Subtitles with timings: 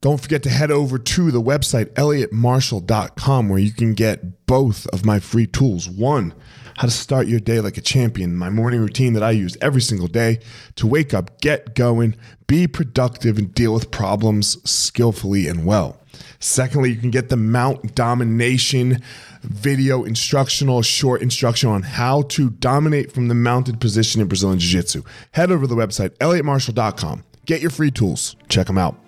[0.00, 5.04] Don't forget to head over to the website, elliottmarshall.com, where you can get both of
[5.04, 5.88] my free tools.
[5.88, 6.34] One,
[6.76, 9.80] how to start your day like a champion, my morning routine that I use every
[9.80, 10.38] single day
[10.76, 12.14] to wake up, get going,
[12.46, 16.00] be productive, and deal with problems skillfully and well.
[16.38, 19.02] Secondly, you can get the Mount Domination
[19.42, 24.78] video instructional, short instruction on how to dominate from the mounted position in Brazilian Jiu
[24.78, 25.02] Jitsu.
[25.32, 27.24] Head over to the website, elliottmarshall.com.
[27.46, 28.36] Get your free tools.
[28.48, 29.07] Check them out.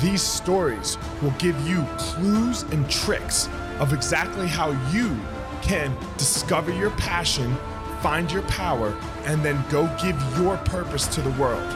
[0.00, 3.48] These stories will give you clues and tricks
[3.80, 5.18] of exactly how you
[5.60, 7.56] can discover your passion,
[8.00, 11.68] find your power, and then go give your purpose to the world.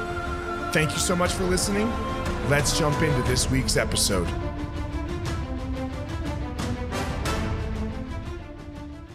[0.73, 1.91] Thank you so much for listening.
[2.49, 4.29] Let's jump into this week's episode.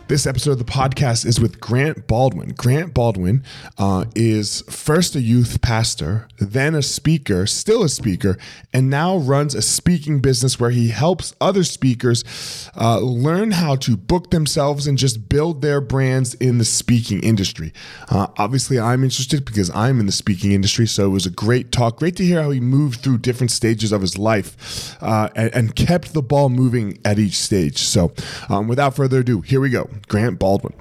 [0.08, 2.54] This episode of the podcast is with Grant Baldwin.
[2.54, 3.44] Grant Baldwin
[3.78, 8.38] uh, is first a youth pastor, then a speaker, still a speaker,
[8.72, 13.98] and now runs a speaking business where he helps other speakers uh, learn how to
[13.98, 17.74] book themselves and just build their brands in the speaking industry.
[18.10, 21.74] Uh, obviously, I'm interested because I'm in the speaking industry, so it was a great
[21.74, 21.98] talk.
[21.98, 25.76] Great to hear how he moved through different stages of his life uh, and, and,
[25.76, 27.80] kept the ball moving at each stage.
[27.80, 28.14] So,
[28.48, 29.90] um, without further ado, here we go.
[30.08, 30.74] Grant Baldwin.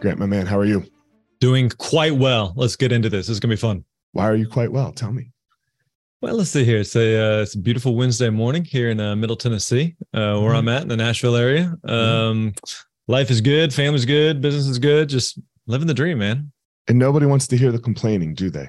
[0.00, 0.84] Grant, my man, how are you?
[1.40, 2.52] Doing quite well.
[2.56, 3.26] Let's get into this.
[3.26, 3.84] This is gonna be fun.
[4.12, 4.92] Why are you quite well?
[4.92, 5.30] Tell me.
[6.20, 6.78] Well, let's see here.
[6.78, 10.52] It's a uh, it's a beautiful Wednesday morning here in uh, Middle Tennessee, uh, where
[10.52, 10.56] mm-hmm.
[10.56, 11.76] I'm at in the Nashville area.
[11.86, 11.90] Mm-hmm.
[11.90, 13.12] Um, mm-hmm.
[13.12, 15.10] Life is good, family's good, business is good.
[15.10, 16.50] Just living the dream, man.
[16.88, 18.68] And nobody wants to hear the complaining, do they?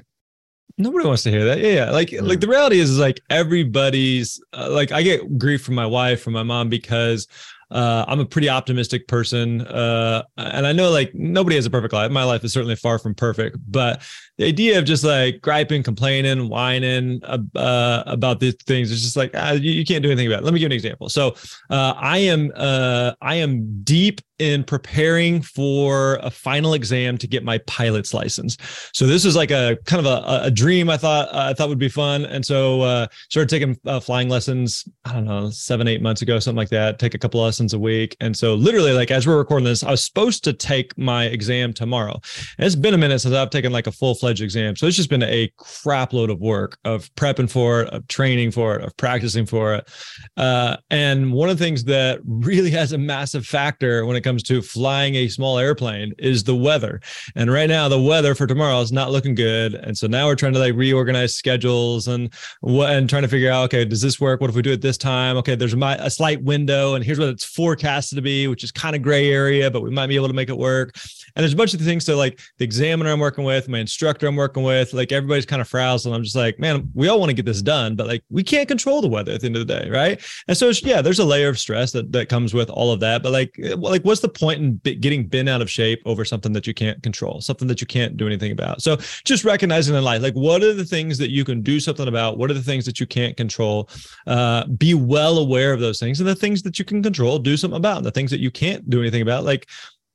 [0.77, 1.59] Nobody wants to hear that.
[1.59, 1.91] Yeah, yeah.
[1.91, 2.21] Like, yeah.
[2.21, 6.21] like the reality is, is like everybody's uh, like I get grief from my wife,
[6.21, 7.27] from my mom because
[7.71, 11.93] uh, I'm a pretty optimistic person, uh, and I know like nobody has a perfect
[11.93, 12.11] life.
[12.11, 14.01] My life is certainly far from perfect, but
[14.37, 19.31] the idea of just like griping, complaining, whining uh, about these things is just like
[19.33, 20.45] ah, you, you, can't do anything about it.
[20.45, 21.09] Let me give an example.
[21.09, 21.35] So
[21.69, 27.43] uh, I am uh, I am deep in preparing for a final exam to get
[27.43, 28.57] my pilot's license.
[28.93, 31.79] So this is like a kind of a, a dream I thought I thought would
[31.79, 34.87] be fun, and so uh, started taking uh, flying lessons.
[35.05, 36.99] I don't know seven eight months ago, something like that.
[36.99, 39.91] Take a couple lessons a week, and so literally like as we're recording this, I
[39.91, 42.19] was supposed to take my exam tomorrow.
[42.57, 44.97] And it's been a minute since I've taken like a full fledged exam, so it's
[44.97, 48.83] just been a crap load of work of prepping for it, of training for it,
[48.83, 49.89] of practicing for it.
[50.35, 54.43] Uh, and one of the things that really has a massive factor when it comes
[54.43, 56.99] to flying a small airplane is the weather.
[57.35, 59.75] And right now, the weather for tomorrow is not looking good.
[59.75, 63.51] And so now we're trying to like reorganize schedules and what and trying to figure
[63.51, 64.41] out, okay, does this work?
[64.41, 65.37] What if we do it this time?
[65.37, 68.71] Okay, there's a, a slight window, and here's what it's forecasted to be, which is
[68.71, 70.95] kind of gray area, but we might be able to make it work.
[71.35, 72.05] And there's a bunch of things.
[72.05, 75.61] So like the examiner I'm working with, my instructor I'm working with, like everybody's kind
[75.61, 76.15] of frazzled.
[76.15, 78.67] I'm just like, man, we all want to get this done, but like we can't
[78.67, 80.21] control the weather at the end of the day, right?
[80.47, 83.21] And so yeah, there's a layer of stress that that comes with all of that.
[83.21, 86.67] But like, like what's the point in getting bent out of shape over something that
[86.67, 88.81] you can't control, something that you can't do anything about?
[88.81, 92.07] So just recognizing in life, like what are the things that you can do something
[92.07, 92.37] about?
[92.37, 93.89] What are the things that you can't control?
[94.25, 97.57] Uh, be well aware of those things, and the things that you can control, do
[97.57, 97.97] something about.
[97.97, 99.67] And the things that you can't do anything about, like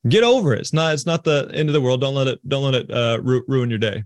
[0.08, 0.60] get over it.
[0.60, 2.00] It's not it's not the end of the world.
[2.00, 4.04] Don't let it don't let it uh, ru- ruin your day.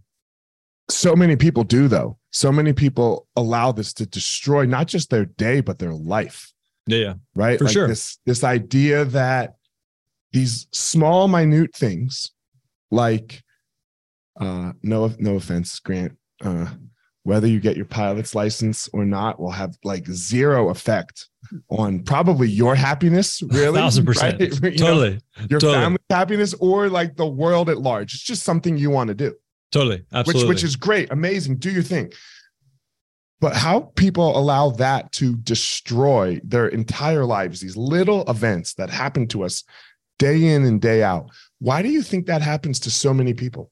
[0.90, 2.18] So many people do though.
[2.30, 6.52] So many people allow this to destroy not just their day but their life.
[6.86, 7.14] Yeah, yeah.
[7.34, 7.58] Right?
[7.58, 7.88] For like sure.
[7.88, 9.54] This this idea that
[10.32, 12.32] these small minute things
[12.90, 13.42] like
[14.40, 16.66] uh no no offense Grant uh
[17.22, 21.28] whether you get your pilot's license or not will have like zero effect
[21.70, 23.78] on probably your happiness, really.
[23.78, 24.40] Thousand percent.
[24.62, 24.76] Right?
[24.76, 25.10] totally.
[25.14, 25.82] Know, your totally.
[25.82, 28.14] family's happiness or like the world at large.
[28.14, 29.34] It's just something you want to do.
[29.72, 30.04] Totally.
[30.12, 30.48] Absolutely.
[30.48, 31.10] Which, which is great.
[31.10, 31.56] Amazing.
[31.56, 32.12] Do your thing.
[33.40, 39.26] But how people allow that to destroy their entire lives, these little events that happen
[39.28, 39.64] to us
[40.18, 41.30] day in and day out.
[41.58, 43.70] Why do you think that happens to so many people?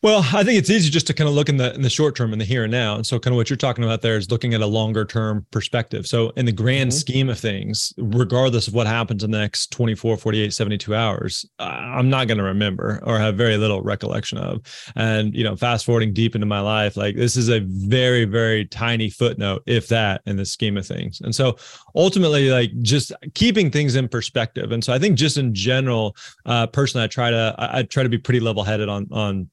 [0.00, 2.14] Well, I think it's easy just to kind of look in the in the short
[2.14, 2.94] term in the here and now.
[2.94, 5.44] And so kind of what you're talking about there is looking at a longer term
[5.50, 6.06] perspective.
[6.06, 6.98] So in the grand mm-hmm.
[6.98, 12.08] scheme of things, regardless of what happens in the next 24, 48, 72 hours, I'm
[12.08, 14.60] not going to remember or have very little recollection of.
[14.94, 18.66] And you know, fast forwarding deep into my life, like this is a very very
[18.66, 21.20] tiny footnote if that in the scheme of things.
[21.22, 21.56] And so
[21.96, 24.70] ultimately like just keeping things in perspective.
[24.70, 26.14] And so I think just in general,
[26.46, 29.50] uh personally I try to I, I try to be pretty level headed on on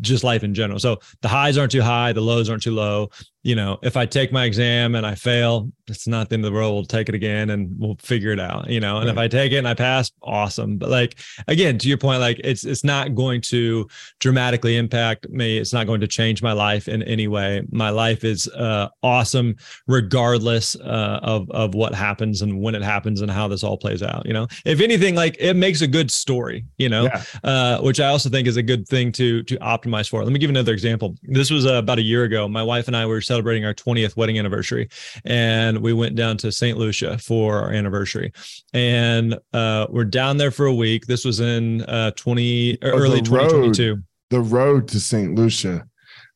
[0.00, 0.78] just life in general.
[0.78, 3.10] So the highs aren't too high, the lows aren't too low
[3.42, 6.52] you know, if I take my exam and I fail, it's not the end of
[6.52, 6.74] the world.
[6.74, 8.98] We'll take it again and we'll figure it out, you know.
[8.98, 9.12] And right.
[9.12, 10.78] if I take it and I pass, awesome.
[10.78, 11.18] But like
[11.48, 13.88] again, to your point, like it's it's not going to
[14.20, 15.58] dramatically impact me.
[15.58, 17.62] It's not going to change my life in any way.
[17.72, 19.56] My life is uh, awesome
[19.88, 24.04] regardless uh, of of what happens and when it happens and how this all plays
[24.04, 24.24] out.
[24.24, 26.64] You know, if anything, like it makes a good story.
[26.78, 27.22] You know, yeah.
[27.42, 30.22] uh, which I also think is a good thing to to optimize for.
[30.22, 31.16] Let me give another example.
[31.24, 32.46] This was uh, about a year ago.
[32.46, 34.90] My wife and I were celebrating our 20th wedding anniversary.
[35.24, 36.76] And we went down to St.
[36.76, 38.30] Lucia for our anniversary.
[38.74, 41.06] And uh, we're down there for a week.
[41.06, 43.88] This was in uh, 20 oh, early 2022.
[43.94, 45.34] Road, the road to St.
[45.34, 45.86] Lucia,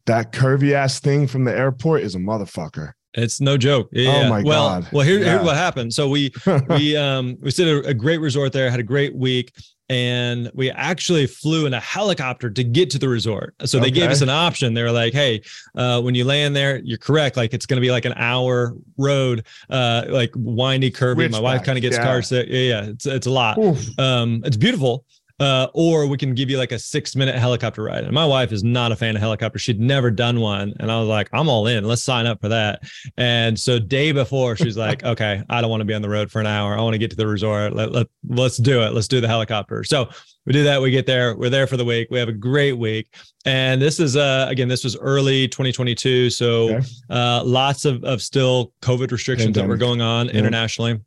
[0.07, 2.93] that curvy ass thing from the airport is a motherfucker.
[3.13, 3.89] It's no joke.
[3.95, 4.23] Oh yeah.
[4.25, 4.89] Oh my well, god.
[4.91, 5.33] Well, here, yeah.
[5.33, 5.93] here's what happened.
[5.93, 6.33] So we
[6.69, 9.53] we um we stayed at a great resort there, had a great week,
[9.89, 13.55] and we actually flew in a helicopter to get to the resort.
[13.65, 14.01] So they okay.
[14.01, 14.75] gave us an option.
[14.75, 15.43] They were like, "Hey,
[15.77, 17.37] uh, when you land there, you're correct.
[17.37, 21.31] Like it's going to be like an hour road, uh, like windy, curvy.
[21.31, 22.05] My wife kind of gets yeah.
[22.05, 22.49] car sick.
[22.49, 23.59] Yeah, yeah, it's it's a lot.
[23.99, 25.05] Um, it's beautiful,
[25.39, 28.05] uh, or we can give you like a six minute helicopter ride.
[28.05, 29.63] And my wife is not a fan of helicopters.
[29.63, 30.73] She'd never done one.
[30.81, 31.85] And I was like, I'm all in.
[31.85, 32.83] Let's sign up for that.
[33.17, 36.31] And so day before, she's like, okay, I don't want to be on the road
[36.31, 36.77] for an hour.
[36.77, 37.75] I want to get to the resort.
[37.75, 38.95] Let, let, let's do it.
[38.95, 39.85] Let's do the helicopter.
[39.85, 40.09] So
[40.47, 40.81] we do that.
[40.81, 41.37] We get there.
[41.37, 42.09] We're there for the week.
[42.11, 43.15] We have a great week.
[43.45, 46.31] And this is, uh, again, this was early 2022.
[46.31, 46.87] So okay.
[47.11, 49.67] uh, lots of, of still COVID restrictions Pandemic.
[49.67, 50.35] that were going on yeah.
[50.35, 51.01] internationally.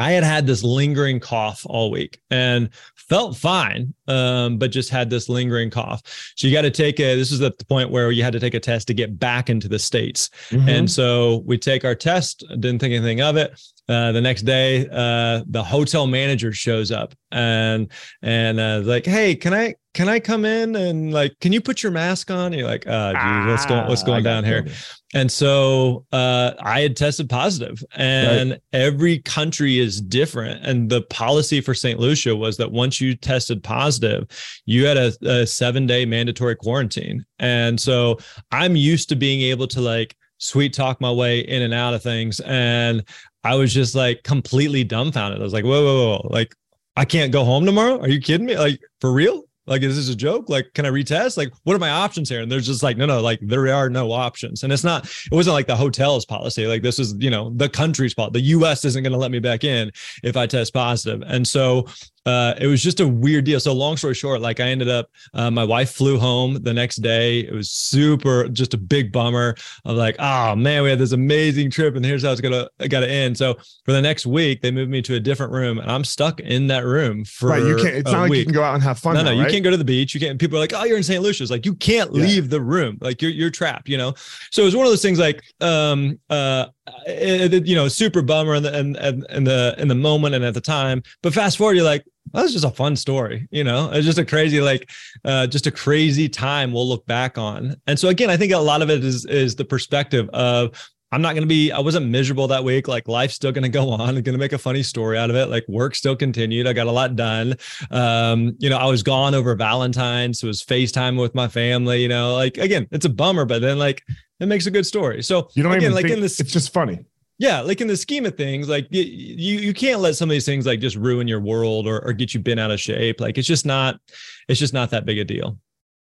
[0.00, 5.10] I had had this lingering cough all week and felt fine, um, but just had
[5.10, 6.02] this lingering cough.
[6.36, 7.16] So you got to take a.
[7.16, 9.50] This is at the point where you had to take a test to get back
[9.50, 10.68] into the states, mm-hmm.
[10.68, 12.44] and so we take our test.
[12.48, 13.60] Didn't think anything of it.
[13.90, 17.90] Uh, the next day, uh, the hotel manager shows up and
[18.22, 21.82] and uh, like, hey, can I can I come in and like, can you put
[21.82, 22.52] your mask on?
[22.52, 24.68] And you're like, uh, geez, what's going what's ah, going down here?
[25.12, 28.60] And so uh, I had tested positive, and right.
[28.72, 30.64] every country is different.
[30.64, 31.98] And the policy for St.
[31.98, 34.28] Lucia was that once you tested positive,
[34.66, 37.24] you had a, a seven day mandatory quarantine.
[37.40, 38.18] And so
[38.52, 42.02] I'm used to being able to like sweet talk my way in and out of
[42.02, 42.40] things.
[42.40, 43.04] And
[43.44, 45.40] I was just like completely dumbfounded.
[45.40, 46.28] I was like, whoa, whoa, whoa.
[46.30, 46.54] Like,
[46.96, 48.00] I can't go home tomorrow.
[48.00, 48.58] Are you kidding me?
[48.58, 49.44] Like, for real?
[49.66, 50.48] Like, is this a joke?
[50.48, 51.36] Like, can I retest?
[51.36, 52.42] Like, what are my options here?
[52.42, 54.64] And there's just like, no, no, like there are no options.
[54.64, 56.66] And it's not, it wasn't like the hotel's policy.
[56.66, 58.40] Like this is, you know, the country's policy.
[58.40, 59.92] The US isn't going to let me back in
[60.24, 61.22] if I test positive.
[61.24, 61.86] And so
[62.26, 63.58] uh, it was just a weird deal.
[63.60, 66.96] So long story short, like I ended up, uh, my wife flew home the next
[66.96, 67.40] day.
[67.40, 69.54] It was super, just a big bummer.
[69.84, 73.00] I'm like, oh man, we had this amazing trip, and here's how it's gonna got
[73.00, 73.38] to end.
[73.38, 76.40] So for the next week, they moved me to a different room, and I'm stuck
[76.40, 77.48] in that room for.
[77.48, 77.94] Right, you can't.
[77.94, 79.14] It's not like you can go out and have fun.
[79.14, 79.46] No, now, no, right?
[79.46, 80.12] you can't go to the beach.
[80.14, 80.38] You can't.
[80.38, 81.22] People are like, oh, you're in St.
[81.22, 81.42] Lucia.
[81.42, 82.22] It's like you can't yeah.
[82.22, 82.98] leave the room.
[83.00, 83.88] Like you're you're trapped.
[83.88, 84.14] You know.
[84.50, 85.18] So it was one of those things.
[85.18, 86.66] Like, um, uh,
[87.06, 88.96] it, it, you know, super bummer in the in,
[89.30, 91.02] in the in the moment and at the time.
[91.22, 93.90] But fast forward, you're like, that was just a fun story, you know.
[93.92, 94.90] It's just a crazy, like,
[95.24, 97.76] uh, just a crazy time we'll look back on.
[97.86, 100.78] And so again, I think a lot of it is is the perspective of
[101.12, 102.86] I'm not going to be, I wasn't miserable that week.
[102.86, 104.00] Like life's still going to go on.
[104.00, 105.46] I'm going to make a funny story out of it.
[105.46, 106.66] Like work still continued.
[106.66, 107.56] I got a lot done.
[107.90, 110.40] Um, you know, I was gone over Valentine's.
[110.40, 113.60] So it was FaceTime with my family, you know, like again, it's a bummer, but
[113.60, 114.02] then like
[114.38, 115.22] it makes a good story.
[115.22, 117.00] So you don't again, even like think, in this, it's just funny
[117.40, 120.44] yeah like in the scheme of things like you you can't let some of these
[120.44, 123.18] things like just ruin your world or, or get you bent out of shape.
[123.18, 123.98] Like it's just not
[124.46, 125.58] it's just not that big a deal.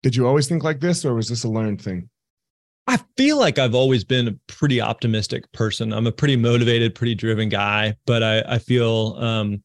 [0.03, 2.11] Did you always think like this or was this a learned thing?
[2.87, 5.95] I feel like i've always been a pretty optimistic person.
[5.95, 9.63] I'm a pretty motivated pretty driven guy but i i feel um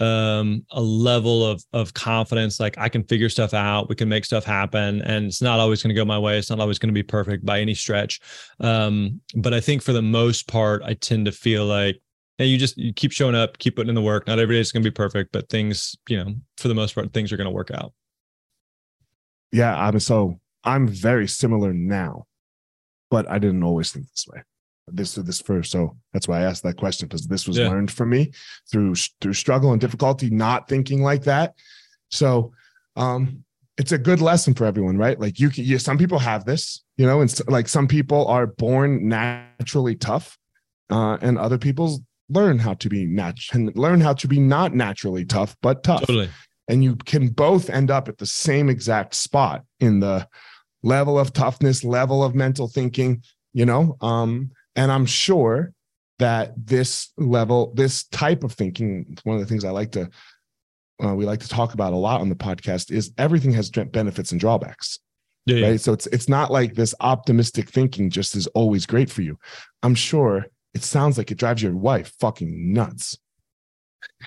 [0.00, 4.24] um, a level of of confidence like i can figure stuff out we can make
[4.24, 6.88] stuff happen and it's not always going to go my way it's not always going
[6.88, 8.20] to be perfect by any stretch.
[8.60, 12.00] Um, but i think for the most part i tend to feel like
[12.38, 14.60] hey, you just you keep showing up keep putting in the work not every day
[14.60, 17.36] is going to be perfect but things you know for the most part things are
[17.36, 17.92] going to work out.
[19.52, 22.24] Yeah i'm so i'm very similar now
[23.10, 24.42] but i didn't always think this way
[24.88, 25.70] this or this first.
[25.70, 27.68] So that's why I asked that question because this was yeah.
[27.68, 28.32] learned from me
[28.70, 31.54] through through struggle and difficulty, not thinking like that.
[32.10, 32.52] So
[32.96, 33.44] um
[33.80, 35.18] it's a good lesson for everyone, right?
[35.18, 38.46] Like you, can, you some people have this, you know, and like some people are
[38.46, 40.36] born naturally tough,
[40.90, 44.74] uh, and other people learn how to be natural, and learn how to be not
[44.74, 46.00] naturally tough, but tough.
[46.00, 46.28] Totally.
[46.68, 50.28] And you can both end up at the same exact spot in the
[50.82, 53.22] level of toughness, level of mental thinking,
[53.54, 53.96] you know.
[54.02, 55.72] Um, and I'm sure
[56.18, 60.10] that this level, this type of thinking, one of the things I like to
[61.02, 64.32] uh, we like to talk about a lot on the podcast is everything has benefits
[64.32, 64.98] and drawbacks.
[65.46, 65.68] Yeah, yeah.
[65.68, 65.80] Right.
[65.80, 69.38] So it's it's not like this optimistic thinking just is always great for you.
[69.82, 73.18] I'm sure it sounds like it drives your wife fucking nuts.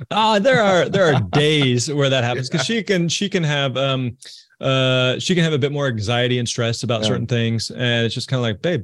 [0.10, 3.78] Uh, there are there are days where that happens because she can she can have
[3.78, 4.18] um
[4.60, 7.08] uh she can have a bit more anxiety and stress about yeah.
[7.08, 8.84] certain things and it's just kind of like babe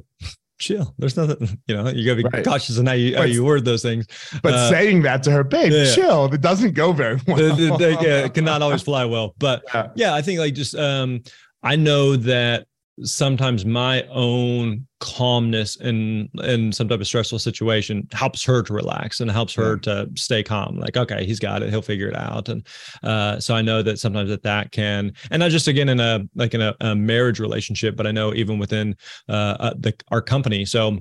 [0.60, 0.94] chill.
[0.98, 2.44] There's nothing, you know, you gotta be right.
[2.44, 4.06] cautious in how you, how you word those things.
[4.42, 7.58] But uh, saying that to her, babe, yeah, chill, it doesn't go very well.
[7.58, 9.34] Yeah, it cannot always fly well.
[9.38, 9.88] But yeah.
[9.96, 11.22] yeah, I think like just, um,
[11.62, 12.66] I know that
[13.02, 19.20] sometimes my own calmness in in some type of stressful situation helps her to relax
[19.20, 20.76] and helps her to stay calm.
[20.76, 21.70] Like okay he's got it.
[21.70, 22.48] He'll figure it out.
[22.48, 22.66] And
[23.02, 26.20] uh, so i know that sometimes that that can and not just again in a
[26.34, 28.94] like in a, a marriage relationship but i know even within
[29.28, 30.64] uh, uh the our company.
[30.64, 30.98] So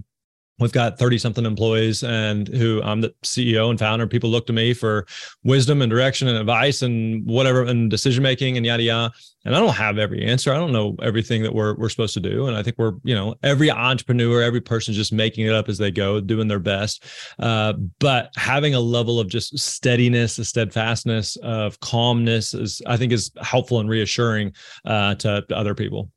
[0.59, 4.07] we've got 30 something employees and who I'm the CEO and founder.
[4.07, 5.05] People look to me for
[5.43, 9.13] wisdom and direction and advice and whatever and decision making and yada yada.
[9.45, 10.51] And I don't have every answer.
[10.51, 12.47] I don't know everything that we're we're supposed to do.
[12.47, 15.77] And I think we're, you know, every entrepreneur, every person just making it up as
[15.77, 17.05] they go, doing their best.
[17.39, 23.13] Uh, but having a level of just steadiness, a steadfastness, of calmness is I think
[23.13, 24.53] is helpful and reassuring
[24.85, 26.11] uh, to, to other people.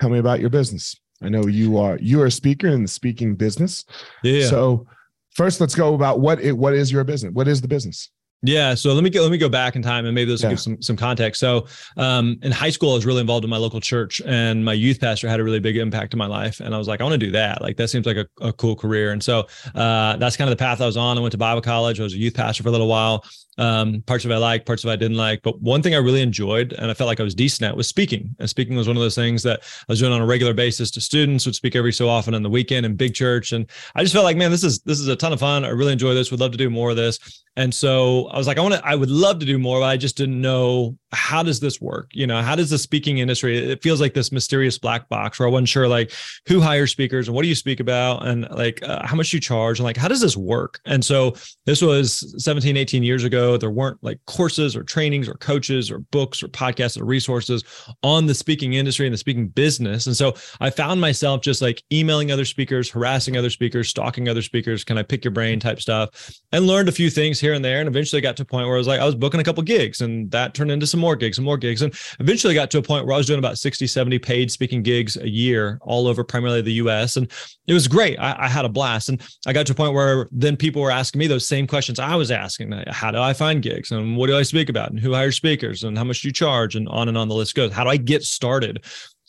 [0.00, 1.00] Tell me about your business.
[1.22, 3.84] I know you are you are a speaker in the speaking business.
[4.22, 4.46] Yeah.
[4.46, 4.86] So
[5.34, 7.32] first, let's go about what it, what is your business?
[7.32, 8.10] What is the business?
[8.44, 10.48] Yeah, so let me go, let me go back in time and maybe this will
[10.48, 10.54] yeah.
[10.54, 11.38] give some some context.
[11.38, 14.72] So, um, in high school, I was really involved in my local church, and my
[14.72, 16.58] youth pastor had a really big impact in my life.
[16.58, 17.62] And I was like, I want to do that.
[17.62, 19.12] Like that seems like a, a cool career.
[19.12, 21.18] And so uh, that's kind of the path I was on.
[21.18, 22.00] I went to Bible college.
[22.00, 23.24] I was a youth pastor for a little while
[23.58, 25.42] um, parts of it I liked, parts of it I didn't like.
[25.42, 27.86] But one thing I really enjoyed and I felt like I was decent at was
[27.86, 28.34] speaking.
[28.38, 30.90] And speaking was one of those things that I was doing on a regular basis
[30.92, 33.52] to students, would speak every so often on the weekend in big church.
[33.52, 35.64] And I just felt like, man, this is this is a ton of fun.
[35.64, 36.30] I really enjoy this.
[36.30, 37.44] Would love to do more of this.
[37.56, 39.86] And so I was like, I want to, I would love to do more, but
[39.86, 42.10] I just didn't know how does this work?
[42.12, 45.46] You know, how does the speaking industry, it feels like this mysterious black box where
[45.46, 46.12] I wasn't sure like
[46.46, 49.40] who hires speakers and what do you speak about and like uh, how much you
[49.40, 50.80] charge and like, how does this work?
[50.86, 51.34] And so
[51.66, 53.56] this was 17, 18 years ago.
[53.56, 57.62] There weren't like courses or trainings or coaches or books or podcasts or resources
[58.02, 60.06] on the speaking industry and the speaking business.
[60.06, 64.42] And so I found myself just like emailing other speakers, harassing other speakers, stalking other
[64.42, 67.64] speakers, can I pick your brain type stuff and learned a few things here and
[67.64, 67.80] there.
[67.80, 69.62] And eventually got to a point where I was like, I was booking a couple
[69.62, 71.82] gigs and that turned into some more gigs and more gigs.
[71.82, 74.82] And eventually got to a point where I was doing about 60, 70 paid speaking
[74.82, 77.16] gigs a year all over primarily the US.
[77.16, 77.30] And
[77.66, 78.18] it was great.
[78.18, 79.08] I, I had a blast.
[79.10, 81.98] And I got to a point where then people were asking me those same questions
[81.98, 82.72] I was asking.
[82.88, 83.90] How do I find gigs?
[83.90, 84.90] And what do I speak about?
[84.90, 85.82] And who hires speakers?
[85.82, 86.76] And how much do you charge?
[86.76, 87.72] And on and on the list goes.
[87.72, 88.84] How do I get started?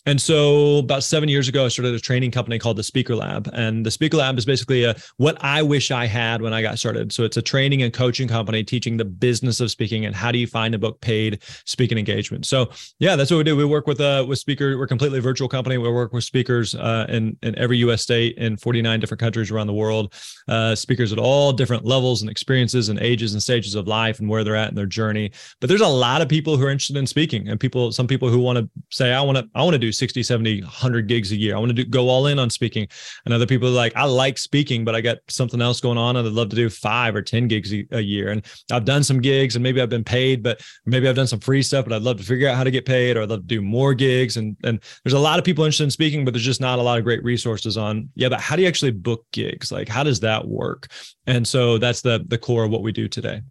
[0.06, 3.50] And so about seven years ago, I started a training company called the Speaker Lab.
[3.54, 6.78] And the Speaker Lab is basically a, what I wish I had when I got
[6.78, 7.14] started.
[7.14, 10.38] So it's a training and coaching company teaching the business of speaking and how do
[10.38, 12.46] you find a book paid speaking engagement.
[12.46, 12.70] So
[13.00, 13.56] yeah, that's what we do.
[13.56, 14.78] We work with uh with speakers.
[14.78, 15.78] We're completely virtual company.
[15.78, 18.02] We work with speakers uh, in in every U.S.
[18.02, 20.14] state in 49 different countries around the world.
[20.48, 24.28] Uh, speakers at all different levels and experiences and ages and stages of life and
[24.28, 25.32] where they're at in their journey.
[25.62, 28.30] But there's a lot of people who are interested in speaking and people, some people
[28.30, 31.32] who want to say, I want to, I want to do 60, 70, 100 gigs
[31.32, 31.56] a year.
[31.56, 32.88] I want to do, go all in on speaking.
[33.26, 36.16] And other people are like, I like speaking, but I got something else going on.
[36.16, 38.30] And I'd love to do five or 10 gigs a, a year.
[38.30, 41.40] And I've done some gigs and maybe I've been paid, but maybe I've done some
[41.40, 43.42] free stuff, but I'd love to figure out how to get paid or I'd love
[43.42, 44.38] to do more gigs.
[44.38, 46.82] And, and there's a lot of people interested in speaking, but there's just not a
[46.82, 49.72] lot of great resources on, yeah, but how do you actually book gigs?
[49.72, 50.88] Like, how does that work?
[51.28, 53.42] And so that's the, the core of what we do today.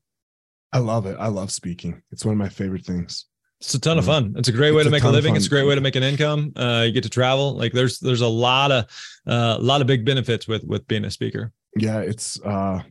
[0.72, 1.16] I love it.
[1.20, 2.02] I love speaking.
[2.10, 3.26] It's one of my favorite things.
[3.62, 4.34] It's a ton of fun.
[4.36, 5.36] It's a great way to make a living.
[5.36, 6.52] It's a great way to make an income.
[6.56, 7.54] Uh, you get to travel.
[7.56, 8.86] Like there's there's a lot of
[9.24, 11.52] uh, a lot of big benefits with with being a speaker.
[11.76, 12.82] Yeah, it's uh,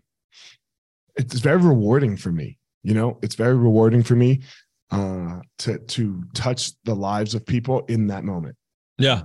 [1.17, 2.57] it's very rewarding for me.
[2.83, 4.43] You know, it's very rewarding for me
[4.91, 8.55] uh, to to touch the lives of people in that moment.
[9.01, 9.24] Yeah.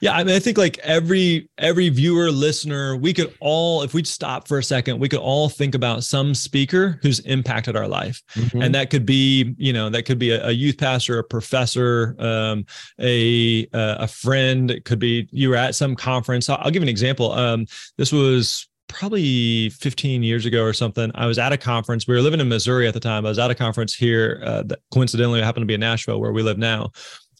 [0.00, 4.06] Yeah, I mean, I think like every every viewer, listener, we could all, if we'd
[4.06, 8.22] stop for a second, we could all think about some speaker who's impacted our life,
[8.34, 8.60] mm-hmm.
[8.60, 12.14] and that could be, you know, that could be a, a youth pastor, a professor,
[12.18, 12.66] um,
[13.00, 14.70] a a friend.
[14.70, 16.50] It could be you were at some conference.
[16.50, 17.32] I'll, I'll give an example.
[17.32, 17.66] Um,
[17.96, 21.10] this was probably 15 years ago or something.
[21.14, 22.06] I was at a conference.
[22.06, 23.26] We were living in Missouri at the time.
[23.26, 26.32] I was at a conference here uh, that coincidentally happened to be in Nashville, where
[26.32, 26.92] we live now.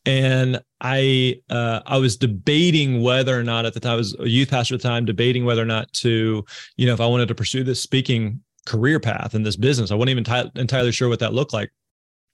[0.07, 4.29] And I uh, I was debating whether or not at the time I was a
[4.29, 6.45] youth pastor at the time, debating whether or not to,
[6.77, 9.91] you know, if I wanted to pursue this speaking career path in this business.
[9.91, 11.71] I wasn't even t- entirely sure what that looked like.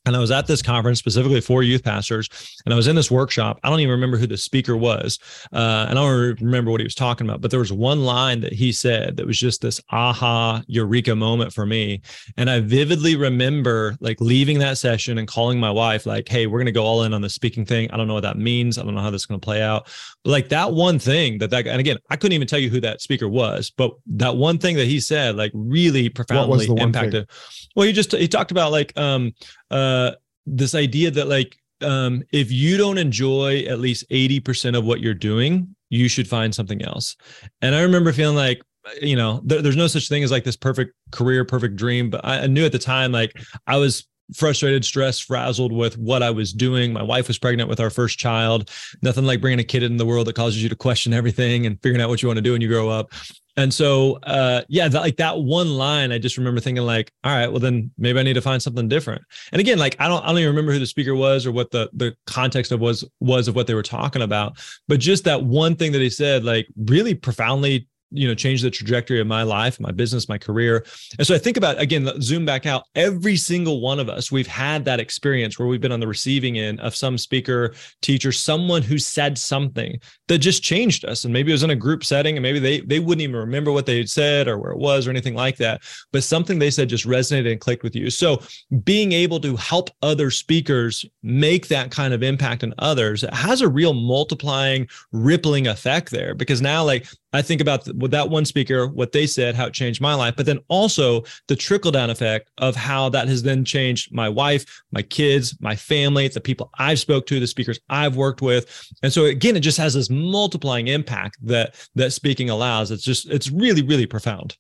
[0.05, 2.29] And I was at this conference specifically for youth pastors,
[2.65, 3.61] and I was in this workshop.
[3.63, 5.19] I don't even remember who the speaker was,
[5.53, 7.41] uh, and I don't remember what he was talking about.
[7.41, 11.53] But there was one line that he said that was just this aha eureka moment
[11.53, 12.01] for me.
[12.37, 16.59] And I vividly remember like leaving that session and calling my wife, like, "Hey, we're
[16.59, 17.91] gonna go all in on the speaking thing.
[17.93, 18.79] I don't know what that means.
[18.79, 19.87] I don't know how this is gonna play out."
[20.25, 22.81] But like that one thing that that, and again, I couldn't even tell you who
[22.81, 27.29] that speaker was, but that one thing that he said, like, really profoundly impacted.
[27.29, 27.71] Thing?
[27.77, 29.33] Well, he just he talked about like um
[29.73, 30.13] uh,
[30.47, 35.15] this idea that like um, if you don't enjoy at least 80% of what you're
[35.15, 37.17] doing, you should find something else.
[37.61, 38.63] And I remember feeling like,
[39.01, 42.11] you know, there, there's no such thing as like this perfect career, perfect dream.
[42.11, 43.33] But I, I knew at the time, like
[43.67, 46.93] I was frustrated, stressed, frazzled with what I was doing.
[46.93, 48.71] My wife was pregnant with our first child.
[49.03, 51.81] Nothing like bringing a kid into the world that causes you to question everything and
[51.83, 53.13] figuring out what you want to do when you grow up
[53.57, 57.35] and so uh yeah that, like that one line i just remember thinking like all
[57.35, 59.23] right well then maybe i need to find something different.
[59.53, 61.71] And again like i don't i don't even remember who the speaker was or what
[61.71, 65.43] the the context of was was of what they were talking about but just that
[65.43, 69.43] one thing that he said like really profoundly you know change the trajectory of my
[69.43, 70.85] life my business my career.
[71.19, 74.47] And so i think about again zoom back out every single one of us we've
[74.47, 78.83] had that experience where we've been on the receiving end of some speaker teacher someone
[78.83, 81.25] who said something that just changed us.
[81.25, 83.71] And maybe it was in a group setting and maybe they they wouldn't even remember
[83.71, 85.83] what they had said or where it was or anything like that.
[86.11, 88.11] But something they said just resonated and clicked with you.
[88.11, 88.43] So
[88.85, 93.69] being able to help other speakers make that kind of impact in others has a
[93.69, 98.87] real multiplying rippling effect there because now like I think about with that one speaker,
[98.87, 102.51] what they said, how it changed my life, but then also the trickle down effect
[102.59, 106.99] of how that has then changed my wife, my kids, my family, the people I've
[106.99, 108.93] spoke to, the speakers I've worked with.
[109.03, 112.91] And so again, it just has this multiplying impact that that speaking allows.
[112.91, 114.57] It's just, it's really, really profound.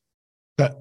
[0.58, 0.76] That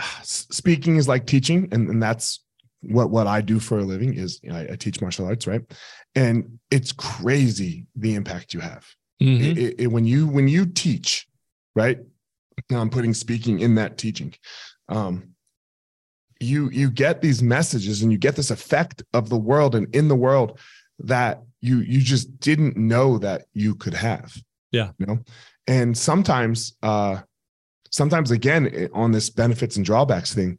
[0.22, 2.40] speaking is like teaching, and, and that's
[2.82, 5.46] what what I do for a living is you know, I, I teach martial arts,
[5.46, 5.62] right?
[6.14, 8.86] And it's crazy the impact you have
[9.22, 9.58] Mm-hmm.
[9.58, 11.26] It, it, when you when you teach,
[11.74, 11.98] right?
[12.70, 14.34] Now I'm putting speaking in that teaching.
[14.88, 15.34] Um,
[16.40, 20.08] you you get these messages and you get this effect of the world and in
[20.08, 20.58] the world
[21.00, 24.36] that you you just didn't know that you could have.
[24.70, 24.90] Yeah.
[24.98, 25.18] You know,
[25.66, 27.20] and sometimes uh
[27.90, 30.58] sometimes again on this benefits and drawbacks thing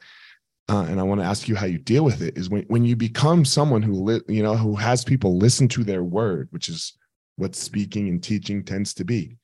[0.69, 2.85] uh, and I want to ask you how you deal with it is when, when
[2.85, 6.69] you become someone who li- you know who has people listen to their word, which
[6.69, 6.93] is
[7.35, 9.37] what speaking and teaching tends to be.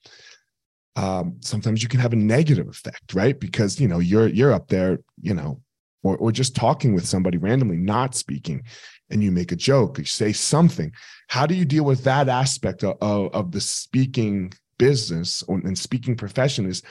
[0.96, 3.40] Um, sometimes you can have a negative effect, right?
[3.40, 5.62] Because you know you're you're up there, you know,
[6.04, 8.64] or or just talking with somebody randomly, not speaking,
[9.10, 10.92] and you make a joke, you say something.
[11.28, 16.16] How do you deal with that aspect of, of, of the speaking business and speaking
[16.16, 16.66] profession?
[16.66, 16.82] Is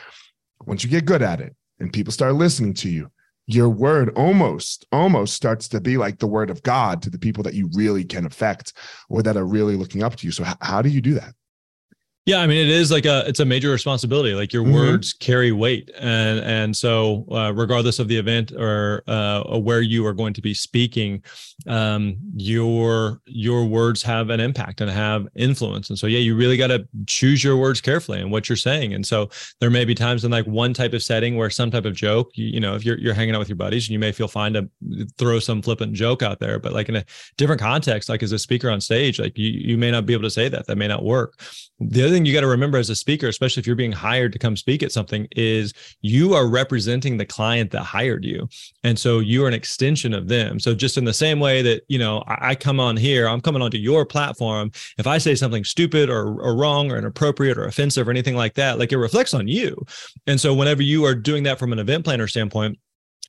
[0.67, 3.11] once you get good at it and people start listening to you,
[3.49, 7.43] your word almost almost starts to be like the word of god to the people
[7.43, 8.75] that you really can affect
[9.09, 10.33] or that are really looking up to you.
[10.33, 11.33] So how, do you do that
[12.29, 14.35] yeah, I mean, it is like a it's a major responsibility.
[14.35, 14.75] Like your mm-hmm.
[14.75, 20.05] words carry weight, and and so uh, regardless of the event or uh, where you
[20.05, 21.25] are going to be speaking,
[21.67, 25.89] um, your your words have an impact and have influence.
[25.89, 28.93] And so yeah, you really got to choose your words carefully and what you're saying.
[28.93, 31.87] And so there may be times in like one type of setting where some type
[31.87, 33.99] of joke, you, you know, if you're you're hanging out with your buddies, and you
[33.99, 34.69] may feel fine to
[35.17, 37.05] throw some flippant joke out there, but like in a
[37.39, 40.25] different context, like as a speaker on stage, like you you may not be able
[40.25, 40.67] to say that.
[40.67, 41.41] That may not work.
[41.81, 44.33] The other thing you got to remember as a speaker, especially if you're being hired
[44.33, 48.49] to come speak at something, is you are representing the client that hired you.
[48.83, 50.59] And so you are an extension of them.
[50.59, 53.41] So just in the same way that, you know, I, I come on here, I'm
[53.41, 54.73] coming onto your platform.
[54.99, 58.55] If I say something stupid or, or wrong or inappropriate or offensive or anything like
[58.55, 59.81] that, like it reflects on you.
[60.27, 62.79] And so whenever you are doing that from an event planner standpoint,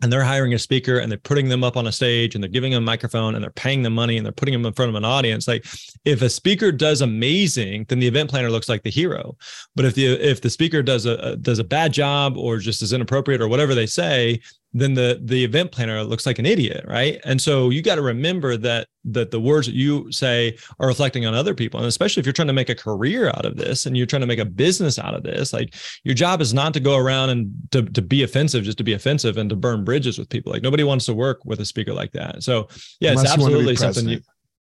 [0.01, 2.49] and they're hiring a speaker and they're putting them up on a stage and they're
[2.49, 4.89] giving them a microphone and they're paying them money and they're putting them in front
[4.89, 5.47] of an audience.
[5.47, 5.65] Like
[6.05, 9.35] if a speaker does amazing then the event planner looks like the hero.
[9.75, 12.93] But if the if the speaker does a does a bad job or just is
[12.93, 17.19] inappropriate or whatever they say then the the event planner looks like an idiot right
[17.25, 21.25] and so you got to remember that that the words that you say are reflecting
[21.25, 23.85] on other people and especially if you're trying to make a career out of this
[23.85, 26.73] and you're trying to make a business out of this like your job is not
[26.73, 29.83] to go around and to, to be offensive just to be offensive and to burn
[29.83, 32.67] bridges with people like nobody wants to work with a speaker like that so
[32.99, 34.21] yeah Unless it's absolutely something you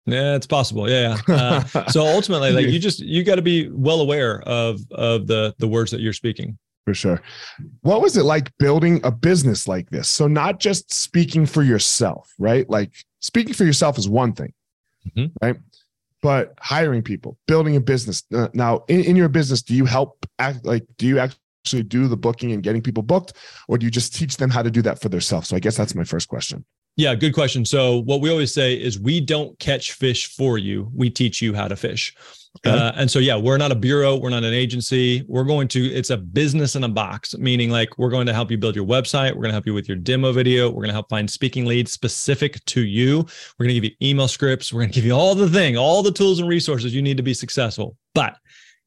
[0.06, 0.88] yeah, it's possible.
[0.88, 1.18] Yeah.
[1.28, 1.62] yeah.
[1.74, 5.54] Uh, so ultimately, like you just you got to be well aware of of the
[5.58, 6.58] the words that you're speaking.
[6.86, 7.22] For sure.
[7.82, 10.08] What was it like building a business like this?
[10.08, 12.68] So, not just speaking for yourself, right?
[12.68, 14.52] Like, speaking for yourself is one thing,
[15.06, 15.26] mm-hmm.
[15.42, 15.56] right?
[16.22, 18.24] But hiring people, building a business.
[18.34, 22.08] Uh, now, in, in your business, do you help act like, do you actually do
[22.08, 23.34] the booking and getting people booked,
[23.68, 25.48] or do you just teach them how to do that for themselves?
[25.48, 26.64] So, I guess that's my first question.
[27.00, 27.64] Yeah, good question.
[27.64, 31.54] So, what we always say is we don't catch fish for you, we teach you
[31.54, 32.14] how to fish.
[32.58, 32.76] Okay.
[32.76, 35.24] Uh, and so, yeah, we're not a bureau, we're not an agency.
[35.26, 38.50] We're going to, it's a business in a box, meaning like we're going to help
[38.50, 39.30] you build your website.
[39.30, 40.68] We're going to help you with your demo video.
[40.68, 43.20] We're going to help find speaking leads specific to you.
[43.58, 44.70] We're going to give you email scripts.
[44.70, 47.16] We're going to give you all the thing, all the tools and resources you need
[47.16, 47.96] to be successful.
[48.14, 48.36] But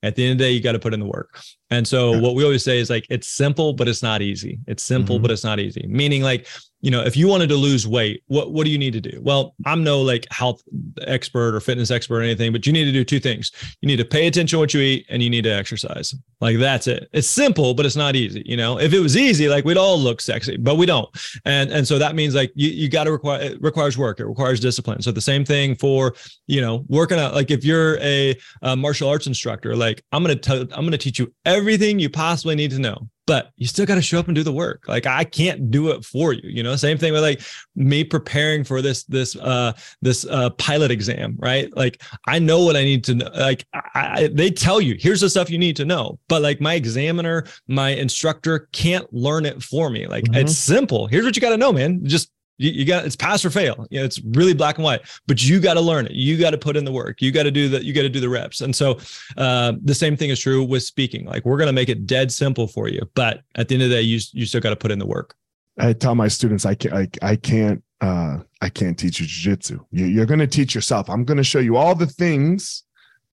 [0.04, 1.40] at the end of the day, you got to put in the work.
[1.70, 4.60] And so, what we always say is like, it's simple, but it's not easy.
[4.68, 5.24] It's simple, mm-hmm.
[5.24, 5.86] but it's not easy.
[5.88, 6.48] Meaning, like,
[6.84, 9.18] you know, if you wanted to lose weight, what what do you need to do?
[9.24, 10.62] Well, I'm no like health
[11.08, 13.54] expert or fitness expert or anything, but you need to do two things.
[13.80, 16.14] You need to pay attention to what you eat and you need to exercise.
[16.42, 17.08] Like that's it.
[17.14, 18.44] It's simple, but it's not easy.
[18.46, 21.10] You know, if it was easy, like we'd all look sexy, but we don't.
[21.46, 24.20] And and so that means like you you got to require it requires work.
[24.20, 25.02] It requires discipline.
[25.02, 26.14] So the same thing for
[26.48, 27.34] you know working out.
[27.34, 31.18] Like if you're a, a martial arts instructor, like I'm gonna tell I'm gonna teach
[31.18, 31.53] you everything
[32.00, 34.52] you possibly need to know but you still got to show up and do the
[34.52, 34.84] work.
[34.88, 36.76] Like i can't do it for you you know?
[36.76, 37.42] Same thing with like
[37.76, 41.76] me preparing for this this uh this uh pilot exam right?
[41.76, 45.22] Like i know what i need to know like I, I, they tell you here's
[45.22, 49.64] the stuff you need to know but like my examiner my instructor can't learn it
[49.64, 50.08] for me.
[50.08, 50.36] Like mm-hmm.
[50.36, 51.08] it's simple.
[51.08, 52.06] Here's what you got to know man.
[52.06, 52.30] Just
[52.64, 53.86] you, you got it's pass or fail.
[53.90, 56.14] You know, it's really black and white, but you got to learn it.
[56.14, 57.22] You got to put in the work.
[57.22, 58.62] You got to do the You got to do the reps.
[58.62, 59.00] And so
[59.38, 61.26] uh, the same thing is true with speaking.
[61.26, 63.90] Like we're going to make it dead simple for you, but at the end of
[63.90, 65.36] the day, you you still got to put in the work.
[65.78, 69.80] I tell my students, I can't, I, I can't, uh, I can't teach you jujitsu.
[69.92, 71.10] You, you're going to teach yourself.
[71.10, 72.84] I'm going to show you all the things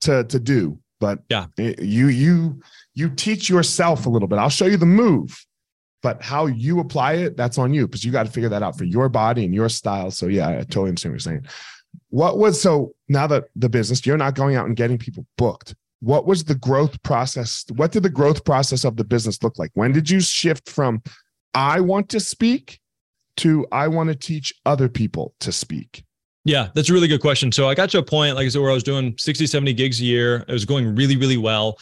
[0.02, 2.60] to to do, but yeah, you you
[2.94, 4.38] you teach yourself a little bit.
[4.38, 5.44] I'll show you the move
[6.02, 8.76] but how you apply it, that's on you because you got to figure that out
[8.76, 10.10] for your body and your style.
[10.10, 11.46] So yeah, I totally understand what you're saying.
[12.10, 15.74] What was so now that the business, you're not going out and getting people booked.
[16.00, 17.64] What was the growth process?
[17.74, 19.70] What did the growth process of the business look like?
[19.74, 21.02] When did you shift from
[21.54, 22.80] I want to speak
[23.38, 26.04] to I want to teach other people to speak?
[26.44, 27.52] Yeah, that's a really good question.
[27.52, 29.74] So I got to a point, like I said, where I was doing 60, 70
[29.74, 30.44] gigs a year.
[30.48, 31.78] It was going really, really well.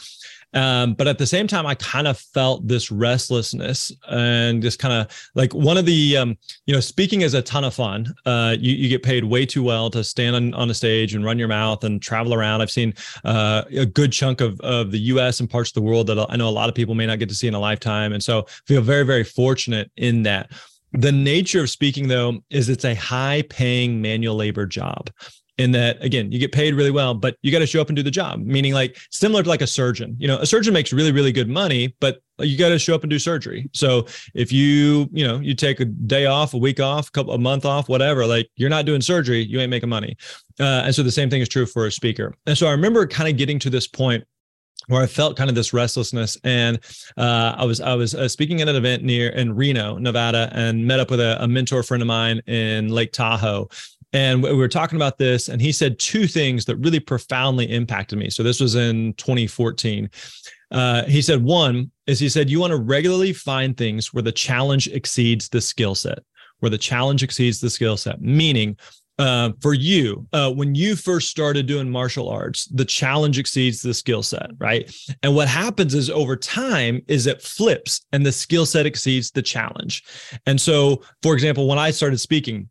[0.53, 4.93] Um, but at the same time, I kind of felt this restlessness and just kind
[4.93, 8.13] of like one of the, um, you know, speaking is a ton of fun.
[8.25, 11.23] Uh, you, you get paid way too well to stand on, on a stage and
[11.23, 12.61] run your mouth and travel around.
[12.61, 16.07] I've seen uh, a good chunk of, of the US and parts of the world
[16.07, 18.13] that I know a lot of people may not get to see in a lifetime.
[18.13, 20.51] And so feel very, very fortunate in that.
[20.93, 25.11] The nature of speaking, though, is it's a high paying manual labor job
[25.59, 27.95] in that again you get paid really well but you got to show up and
[27.95, 28.39] do the job.
[28.39, 30.15] Meaning like similar to like a surgeon.
[30.17, 33.03] You know a surgeon makes really really good money but you got to show up
[33.03, 33.69] and do surgery.
[33.73, 37.33] So if you you know you take a day off a week off a couple
[37.33, 40.15] a month off whatever like you're not doing surgery you ain't making money.
[40.59, 42.33] Uh, and so the same thing is true for a speaker.
[42.47, 44.23] And so i remember kind of getting to this point
[44.87, 46.79] where I felt kind of this restlessness, and
[47.15, 50.85] uh, I was I was uh, speaking at an event near in Reno, Nevada, and
[50.85, 53.69] met up with a, a mentor friend of mine in Lake Tahoe,
[54.13, 58.17] and we were talking about this, and he said two things that really profoundly impacted
[58.17, 58.29] me.
[58.29, 60.09] So this was in 2014.
[60.71, 64.31] Uh, he said, one is he said, you want to regularly find things where the
[64.31, 66.19] challenge exceeds the skill set,
[66.59, 68.77] where the challenge exceeds the skill set, meaning
[69.19, 73.93] uh, for you, uh, when you first started doing martial arts, the challenge exceeds the
[73.93, 74.89] skill set, right?
[75.21, 79.41] And what happens is over time is it flips and the skill set exceeds the
[79.41, 80.03] challenge.
[80.45, 82.69] And so, for example, when I started speaking,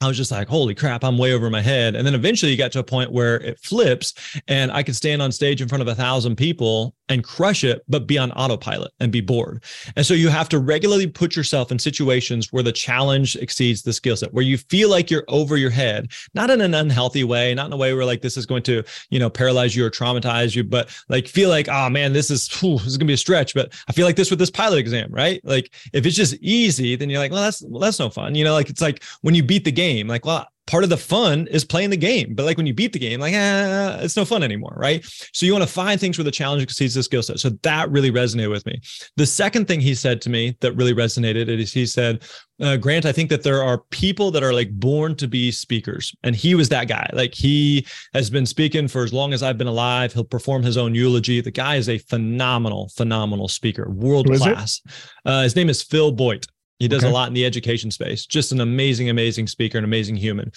[0.00, 1.96] I was just like, holy crap, I'm way over my head.
[1.96, 4.14] And then eventually you got to a point where it flips
[4.46, 7.82] and I could stand on stage in front of a thousand people and crush it,
[7.88, 9.62] but be on autopilot and be bored.
[9.96, 13.92] And so you have to regularly put yourself in situations where the challenge exceeds the
[13.92, 17.54] skill set, where you feel like you're over your head, not in an unhealthy way,
[17.54, 19.90] not in a way where like this is going to, you know, paralyze you or
[19.90, 23.14] traumatize you, but like feel like, oh man, this is, whew, this is gonna be
[23.14, 23.54] a stretch.
[23.54, 25.40] But I feel like this with this pilot exam, right?
[25.44, 28.34] Like if it's just easy, then you're like, well, that's well, that's no fun.
[28.34, 30.96] You know, like it's like when you beat the game, like, well, part of the
[30.98, 32.34] fun is playing the game.
[32.34, 35.04] But like when you beat the game, like, ah, it's no fun anymore, right?
[35.32, 37.40] So you want to find things where the challenge exceeds the skill set.
[37.40, 38.78] So that really resonated with me.
[39.16, 42.22] The second thing he said to me that really resonated is he said,
[42.60, 46.14] uh, Grant, I think that there are people that are like born to be speakers.
[46.22, 47.08] And he was that guy.
[47.14, 50.12] Like he has been speaking for as long as I've been alive.
[50.12, 51.40] He'll perform his own eulogy.
[51.40, 54.82] The guy is a phenomenal, phenomenal speaker, world class.
[55.24, 56.46] Uh, his name is Phil Boyd.
[56.78, 57.10] He does Okay.
[57.10, 58.24] a lot in the education space.
[58.24, 60.52] Just an amazing, amazing speaker, an amazing human.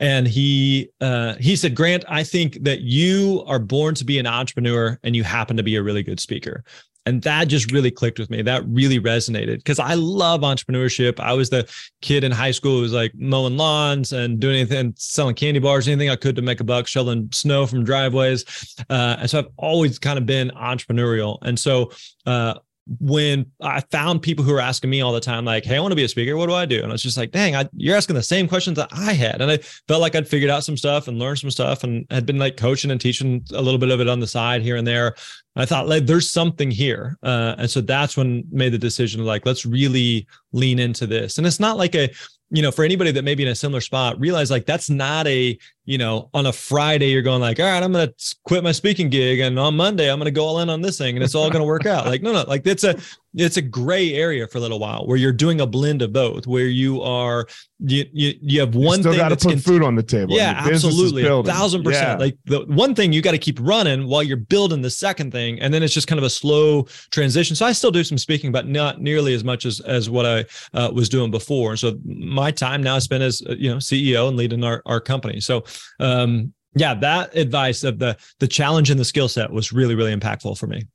[0.00, 4.26] And he uh, he said, Grant, I think that you are born to be an
[4.26, 6.64] entrepreneur, and you happen to be a really good speaker.
[7.08, 8.42] And that just really clicked with me.
[8.42, 11.20] That really resonated because I love entrepreneurship.
[11.20, 14.92] I was the kid in high school who was like mowing lawns and doing anything,
[14.96, 18.74] selling candy bars, anything I could to make a buck, shoveling snow from driveways.
[18.90, 21.38] Uh, and so I've always kind of been entrepreneurial.
[21.42, 21.92] And so
[22.26, 22.54] uh,
[23.00, 25.92] when I found people who were asking me all the time, like, "Hey, I want
[25.92, 26.36] to be a speaker.
[26.36, 28.46] What do I do?" And I was just like, "Dang, I, you're asking the same
[28.48, 31.38] questions that I had." And I felt like I'd figured out some stuff and learned
[31.40, 34.20] some stuff, and had been like coaching and teaching a little bit of it on
[34.20, 35.16] the side here and there.
[35.56, 39.46] I thought like there's something here, uh, and so that's when made the decision like
[39.46, 41.38] let's really lean into this.
[41.38, 42.10] And it's not like a
[42.56, 45.26] you know for anybody that may be in a similar spot, realize like that's not
[45.26, 48.12] a you know on a Friday you're going like all right I'm gonna
[48.44, 51.16] quit my speaking gig and on Monday I'm gonna go all in on this thing
[51.16, 52.06] and it's all gonna work out.
[52.06, 52.96] Like no no like it's a
[53.36, 56.46] it's a gray area for a little while where you're doing a blend of both
[56.46, 57.46] where you are
[57.78, 60.34] you you, you have one you still thing got to put food on the table.
[60.34, 61.26] yeah, your business is absolutely.
[61.26, 62.18] A thousand percent.
[62.18, 62.24] Yeah.
[62.24, 65.60] Like the one thing you got to keep running while you're building the second thing.
[65.60, 67.54] And then it's just kind of a slow transition.
[67.54, 70.44] So I still do some speaking, but not nearly as much as, as what I
[70.72, 71.70] uh, was doing before.
[71.70, 74.82] And so my time now is spent as, uh, you know, CEO and leading our,
[74.86, 75.40] our company.
[75.40, 75.64] So,
[76.00, 80.14] um, yeah, that advice of the, the challenge and the skill set was really, really
[80.14, 80.86] impactful for me.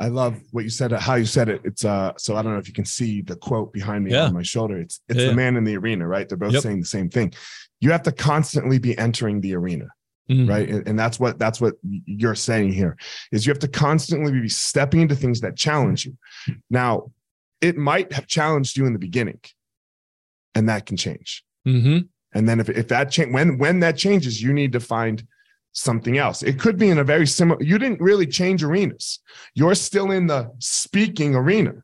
[0.00, 1.60] I love what you said, how you said it.
[1.62, 4.24] It's uh, so I don't know if you can see the quote behind me Yeah.
[4.24, 4.78] on my shoulder.
[4.80, 5.26] It's it's Yeah.
[5.26, 6.26] the man in the arena, right?
[6.28, 6.62] They're both Yep.
[6.62, 7.34] saying the same thing.
[7.80, 9.88] You have to constantly be entering the arena,
[10.30, 10.48] Mhm.
[10.48, 10.68] right?
[10.68, 11.74] And, and that's what that's what
[12.06, 12.96] you're saying here
[13.30, 16.16] is you have to constantly be stepping into things that challenge you.
[16.70, 17.12] Now,
[17.60, 19.40] it might have challenged you in the beginning,
[20.54, 21.44] and that can change.
[21.68, 22.08] Mhm.
[22.32, 25.26] And then if, if that change when when that changes, you need to find
[25.72, 26.42] something else.
[26.42, 27.62] It could be in a very similar.
[27.62, 29.20] You didn't really change arenas.
[29.54, 31.74] You're still in the speaking arena,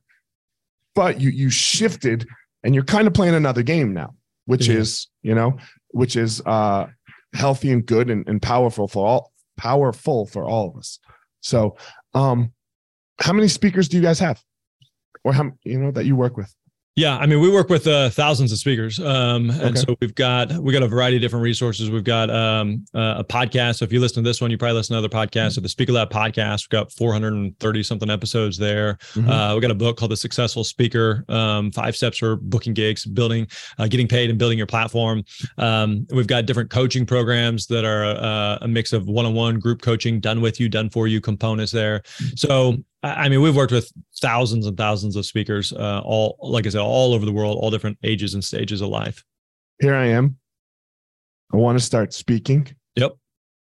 [0.94, 2.26] but you you shifted
[2.64, 4.14] and you're kind of playing another game now,
[4.46, 4.76] which Yeah.
[4.76, 5.56] is you know
[5.90, 6.86] which is uh
[7.34, 10.98] healthy and good and, and powerful for all powerful for all of us.
[11.40, 11.76] So,
[12.14, 12.52] um,
[13.20, 14.42] how many speakers do you guys have,
[15.24, 16.52] or how you know that you work with?
[16.98, 19.80] Yeah, I mean, we work with uh, thousands of speakers, um, and Okay.
[19.80, 21.90] so we've got we got a variety of different resources.
[21.90, 23.76] We've got um, uh, a podcast.
[23.76, 25.52] So if you listen to this one, you probably listen to other podcasts.
[25.56, 28.96] So the Speaker Lab podcast, we've got 430 something episodes there.
[29.12, 29.28] Mhm.
[29.28, 33.04] Uh, we got a book called The Successful Speaker: um, Five Steps for Booking Gigs,
[33.04, 33.46] Building,
[33.78, 35.22] uh, Getting Paid, and Building Your Platform.
[35.58, 40.18] Um, we've got different coaching programs that are uh, a mix of one-on-one group coaching,
[40.18, 42.02] done with you, done for you components there.
[42.36, 42.78] So
[43.14, 43.90] I mean, we've worked with
[44.20, 47.70] thousands and thousands of speakers, uh, all like I said, all over the world, all
[47.70, 49.24] different ages and stages of life.
[49.80, 50.38] here I am.
[51.52, 52.66] I want to start speaking.
[52.96, 53.12] Yep.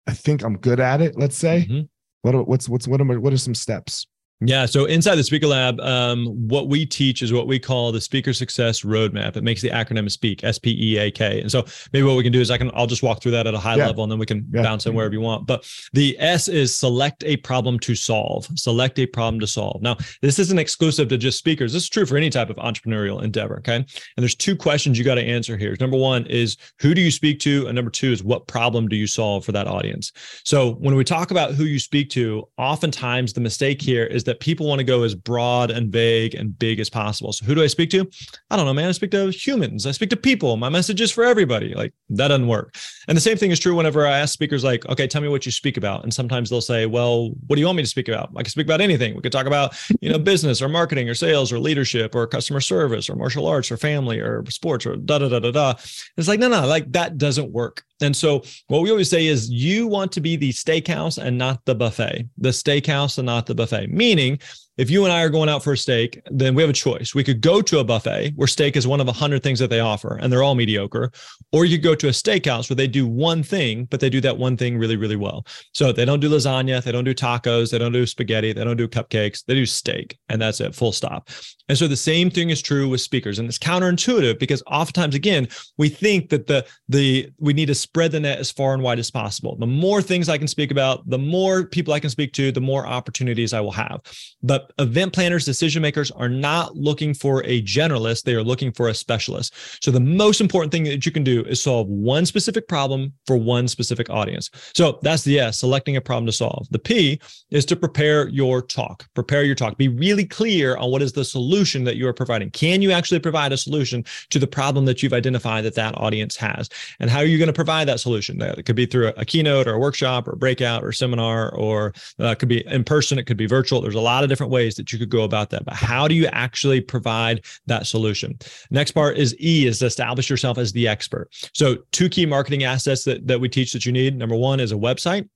[0.07, 1.19] I think I'm good at it.
[1.19, 1.67] Let's say.
[1.69, 1.89] Mhm.
[2.23, 4.07] What what's what's what am I, what are some steps?
[4.41, 4.67] Yeah.
[4.67, 8.33] So inside the Speaker Lab, um, what we teach is what we call the Speaker
[8.33, 9.37] Success Roadmap.
[9.37, 11.41] It makes the acronym SPEAK, S P E A K.
[11.41, 13.47] And so maybe what we can do is I can I'll just walk through that
[13.47, 13.87] at a high Yeah.
[13.87, 14.63] level, and then we can Yeah.
[14.63, 15.47] bounce in wherever you want.
[15.47, 18.49] But the S is select a problem to solve.
[18.57, 19.81] Select a problem to solve.
[19.83, 21.73] Now, this isn't exclusive to just speakers.
[21.73, 23.59] This is true for any type of entrepreneurial endeavor.
[23.59, 23.77] Okay.
[23.77, 23.87] And
[24.19, 25.77] there's two questions you got to answer here.
[25.81, 28.97] Number one is who do you speak to, and number two is what problem do
[28.97, 30.11] you solve for that audience.
[30.45, 34.41] So when we talk about who you speak to, oftentimes the mistake here is that
[34.41, 37.33] people want to go as broad and vague and big as possible.
[37.33, 38.09] So who do I speak to?
[38.51, 38.89] I don't know, man.
[38.89, 39.87] I speak to humans.
[39.87, 40.57] I speak to people.
[40.57, 41.75] My message is for everybody.
[41.75, 42.77] Like that doesn't work.
[43.09, 45.47] And the same thing is true whenever I ask speakers, like, okay, tell me what
[45.47, 46.03] you speak about.
[46.05, 48.31] And sometimes they'll say, well, what do you want me to speak about?
[48.37, 49.15] I can speak about anything.
[49.15, 52.61] We could talk about, you know, business or marketing or sales or leadership or customer
[52.61, 55.75] service or martial arts or family or sports or da da da da da.
[56.17, 57.85] It's like, no, no, like that doesn't work.
[58.01, 61.65] And so what we always say is you want to be the steakhouse and not
[61.65, 64.39] the buffet, the steakhouse and not the buffet, meaning
[64.77, 67.15] if you and I are going out for a steak, then we have a choice.
[67.15, 69.71] We could go to a buffet where steak is one of a hundred things that
[69.71, 71.13] they offer and they're all mediocre,
[71.53, 74.21] or you could go to a steakhouse where they do one thing, but they do
[74.21, 75.47] that one thing really, really well.
[75.73, 78.77] So they don't do lasagna, they don't do tacos, they don't do spaghetti, they don't
[78.77, 81.29] do cupcakes, they do steak, and that's it, full stop.
[81.69, 85.49] And so the same thing is true with speakers, and it's counterintuitive because oftentimes, again,
[85.79, 88.99] we think that the the we need to spread the net as far and wide
[88.99, 89.57] as possible.
[89.57, 92.61] The more things I can speak about, the more people I can speak to, the
[92.61, 94.01] more opportunities I will have.
[94.43, 98.89] But event planners, decision makers are not looking for a generalist; they are looking for
[98.89, 99.55] a specialist.
[99.83, 103.37] So the most important thing that you can do is solve one specific problem for
[103.37, 104.51] one specific audience.
[104.75, 106.67] So that's the S, selecting a problem to solve.
[106.71, 109.07] The P is to prepare your talk.
[109.15, 109.77] Prepare your talk.
[109.77, 112.51] Be really clear on what is the solution that you are providing.
[112.51, 116.37] Can you actually provide a solution to the problem that you've identified that that audience
[116.37, 116.69] has?
[117.01, 118.41] And how are you going to provide that solution?
[118.41, 121.55] It could be through a, a keynote or a workshop or a breakout or seminar,
[121.55, 123.19] or uh, it could be in person.
[123.19, 123.81] It could be virtual.
[123.81, 125.65] There's a lot of different ways that you could go about that.
[125.65, 128.39] But how do you actually provide that solution?
[128.71, 131.29] Next part is E is establish yourself as the expert.
[131.53, 134.17] So two key marketing assets that, that we teach that you need.
[134.17, 135.29] Number one is a website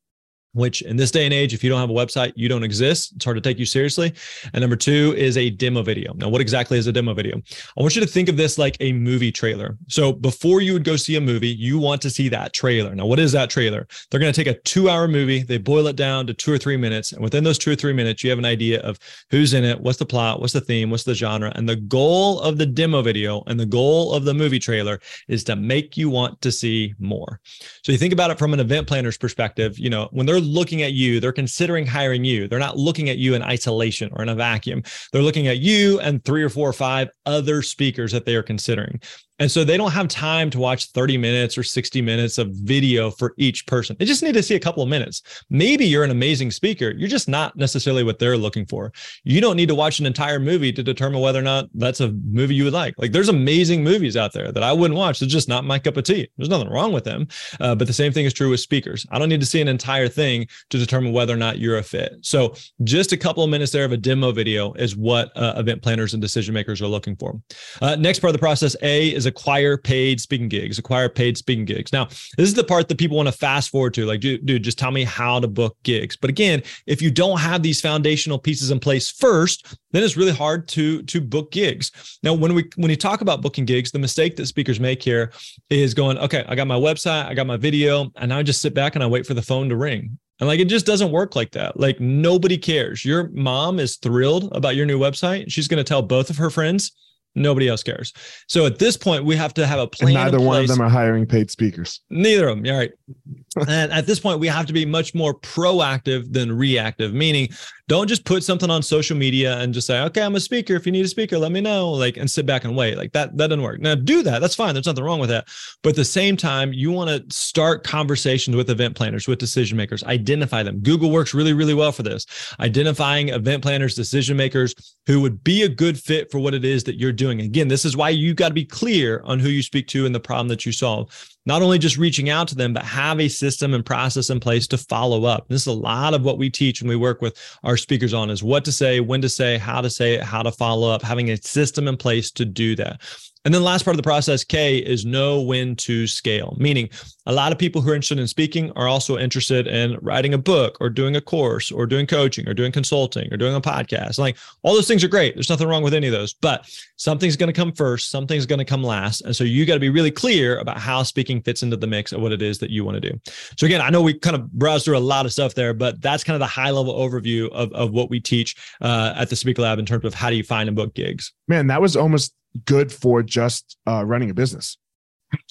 [0.58, 3.12] which in this day and age, if you don't have a website, you don't exist.
[3.16, 4.12] It's hard to take you seriously.
[4.52, 6.12] And number two is a demo video.
[6.14, 7.40] Now, what exactly is a demo video?
[7.76, 9.78] I want you to think of this like a movie trailer.
[9.88, 12.94] So before you would go see a movie, you want to see that trailer.
[12.94, 13.86] Now, what is that trailer?
[14.10, 16.58] They're going to take a two hour movie, they boil it down to two or
[16.58, 17.12] three minutes.
[17.12, 18.98] And within those two or three minutes, you have an idea of
[19.30, 21.52] who's in it, what's the plot, what's the theme, what's the genre.
[21.54, 25.44] And the goal of the demo video and the goal of the movie trailer is
[25.44, 27.40] to make you want to see more.
[27.82, 30.82] So you think about it from an event planner's perspective, you know, when they're looking
[30.82, 32.48] at you, they're considering hiring you.
[32.48, 34.82] They're not looking at you in isolation or in a vacuum.
[35.12, 38.42] They're looking at you and three or four or five other speakers that they are
[38.42, 39.00] considering.
[39.38, 43.10] And so they don't have time to watch 30 minutes or 60 minutes of video
[43.10, 43.96] for each person.
[43.98, 45.22] They just need to see a couple of minutes.
[45.50, 46.90] Maybe you're an amazing speaker.
[46.90, 48.92] You're just not necessarily what they're looking for.
[49.24, 52.10] You don't need to watch an entire movie to determine whether or not that's a
[52.10, 52.94] movie you would like.
[52.98, 55.20] Like there's amazing movies out there that I wouldn't watch.
[55.20, 56.28] They're just not my cup of tea.
[56.36, 57.28] There's nothing wrong with them.
[57.60, 59.06] Uh, but the same thing is true with speakers.
[59.10, 61.82] I don't need to see an entire thing to determine whether or not you're a
[61.82, 62.16] fit.
[62.22, 65.82] So just a couple of minutes there of a demo video is what uh, event
[65.82, 67.40] planners and decision makers are looking for.
[67.80, 71.64] Uh, next part of the process, A is acquire paid speaking gigs, acquire paid speaking
[71.64, 71.92] gigs.
[71.92, 74.06] Now, this is the part that people want to fast forward to.
[74.06, 76.16] Like, dude, dude, just tell me how to book gigs.
[76.16, 80.32] But again, if you don't have these foundational pieces in place first, then it's really
[80.32, 82.18] hard to to book gigs.
[82.22, 85.32] Now, when we when you talk about booking gigs, the mistake that speakers make here
[85.70, 88.62] is going, okay, I got my website, I got my video, and now I just
[88.62, 90.18] sit back and I wait for the phone to ring.
[90.40, 91.78] And like it just doesn't work like that.
[91.78, 93.04] Like nobody cares.
[93.04, 95.46] Your mom is thrilled about your new website.
[95.48, 96.92] She's going to tell both of her friends
[97.38, 98.12] Nobody else cares.
[98.46, 100.16] So at this point, we have to have a plan.
[100.16, 102.00] And neither one of them are hiring paid speakers.
[102.10, 102.66] Neither of them.
[102.66, 102.92] Yeah, right.
[103.68, 107.48] and at this point, we have to be much more proactive than reactive, meaning
[107.88, 110.74] don't just put something on social media and just say, okay, I'm a speaker.
[110.74, 111.90] If you need a speaker, let me know.
[111.90, 112.98] Like, and sit back and wait.
[112.98, 113.80] Like that, that doesn't work.
[113.80, 114.40] Now do that.
[114.40, 114.74] That's fine.
[114.74, 115.48] There's nothing wrong with that.
[115.82, 119.78] But at the same time, you want to start conversations with event planners, with decision
[119.78, 120.80] makers, identify them.
[120.80, 122.26] Google works really, really well for this.
[122.60, 124.74] Identifying event planners, decision makers
[125.06, 127.40] who would be a good fit for what it is that you're doing.
[127.40, 130.14] Again, this is why you got to be clear on who you speak to and
[130.14, 131.10] the problem that you solve
[131.48, 134.66] not only just reaching out to them, but have a system and process in place
[134.66, 135.48] to follow up.
[135.48, 138.28] This is a lot of what we teach and we work with our speakers on
[138.28, 141.00] is what to say, when to say, how to say it, how to follow up,
[141.00, 143.00] having a system in place to do that.
[143.44, 146.56] And then the last part of the process, K, is know when to scale.
[146.58, 146.88] Meaning,
[147.26, 150.38] a lot of people who are interested in speaking are also interested in writing a
[150.38, 154.18] book or doing a course or doing coaching or doing consulting or doing a podcast.
[154.18, 155.34] Like all those things are great.
[155.34, 158.60] There's nothing wrong with any of those, but something's going to come first, something's going
[158.60, 159.20] to come last.
[159.20, 162.12] And so you got to be really clear about how speaking fits into the mix
[162.12, 163.20] of what it is that you want to do.
[163.58, 166.00] So again, I know we kind of browsed through a lot of stuff there, but
[166.00, 169.36] that's kind of the high level overview of, of what we teach uh, at the
[169.36, 171.32] Speaker Lab in terms of how do you find and book gigs.
[171.46, 174.78] Man, that was almost good for just uh, running a business.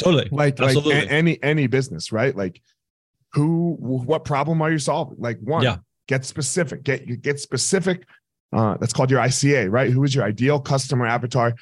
[0.01, 0.27] Totally.
[0.31, 0.95] Like Absolutely.
[0.95, 2.35] like any any business, right?
[2.35, 2.61] Like
[3.33, 5.17] who what problem are you solving?
[5.19, 5.77] Like one, yeah.
[6.07, 6.83] get specific.
[6.83, 8.05] Get get specific.
[8.53, 9.91] Uh, that's called your ICA, right?
[9.91, 11.53] Who is your ideal customer avatar?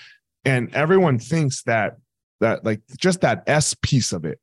[0.45, 1.97] And everyone thinks that
[2.39, 4.39] that like just that S piece of it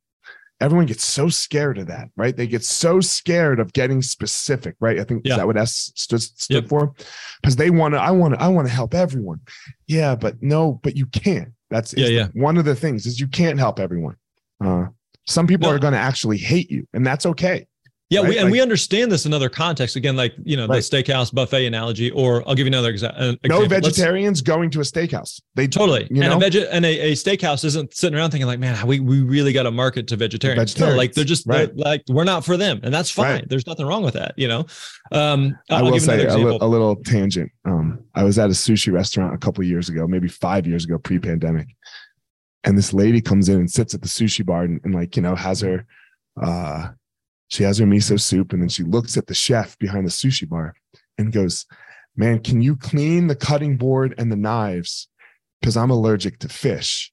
[0.62, 2.36] everyone gets so scared of that, right?
[2.36, 5.00] They get so scared of getting specific, right?
[5.00, 5.32] I think yeah.
[5.32, 6.68] is that what S stood, stood yep.
[6.68, 6.94] for?
[7.40, 9.40] Because they want to, I want to, I want to help everyone.
[9.86, 11.52] Yeah, but no, but you can't.
[11.68, 12.28] That's yeah, yeah.
[12.34, 14.16] one of the things is you can't help everyone.
[14.62, 14.86] Uh,
[15.26, 17.66] some people well, are going to actually hate you, and that's okay.
[18.12, 18.28] Yeah, right?
[18.28, 19.96] we, and like, we understand this in other contexts.
[19.96, 20.82] Again, like you know, right.
[20.82, 23.38] the steakhouse buffet analogy, or I'll give you another uh, example.
[23.44, 25.40] No vegetarians Let's, going to a steakhouse.
[25.54, 26.08] They totally.
[26.10, 26.34] You know?
[26.34, 29.22] And a veg- and a, a, steakhouse isn't sitting around thinking like, man, we, we
[29.22, 30.72] really got to market to vegetarians.
[30.72, 30.94] vegetarians.
[30.94, 31.74] No, like they're just right.
[31.74, 33.46] they're, like we're not for them, and that's fine.
[33.48, 34.34] There's nothing wrong with that.
[34.36, 34.66] You know.
[35.10, 37.50] Um, I will say a, li- a, little tangent.
[37.64, 40.98] Um, I was at a sushi restaurant a couple years ago, maybe five years ago,
[40.98, 41.68] pre-pandemic,
[42.64, 45.22] and this lady comes in and sits at the sushi bar and, and like you
[45.22, 45.86] know has her
[46.42, 46.88] uh
[47.52, 50.48] she has her miso soup and then she looks at the chef behind the sushi
[50.48, 50.74] bar
[51.18, 51.66] and goes,
[52.16, 55.08] Man, can you clean the cutting board and the knives?
[55.60, 57.12] Because I'm allergic to fish.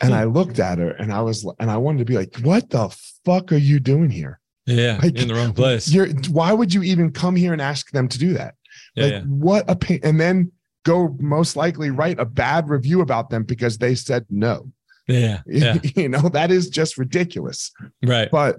[0.00, 2.70] And I looked at her and I was, and I wanted to be like, What
[2.70, 2.88] the
[3.26, 4.40] fuck are you doing here?
[4.64, 5.92] Yeah, like, in the wrong place.
[5.92, 8.54] You're, why would you even come here and ask them to do that?
[8.96, 9.20] Yeah, like, yeah.
[9.24, 10.00] what a pain.
[10.02, 10.50] And then
[10.86, 14.72] go most likely write a bad review about them because they said no.
[15.06, 15.42] Yeah.
[15.46, 15.76] yeah.
[15.82, 17.70] you know, that is just ridiculous.
[18.02, 18.30] Right.
[18.30, 18.56] But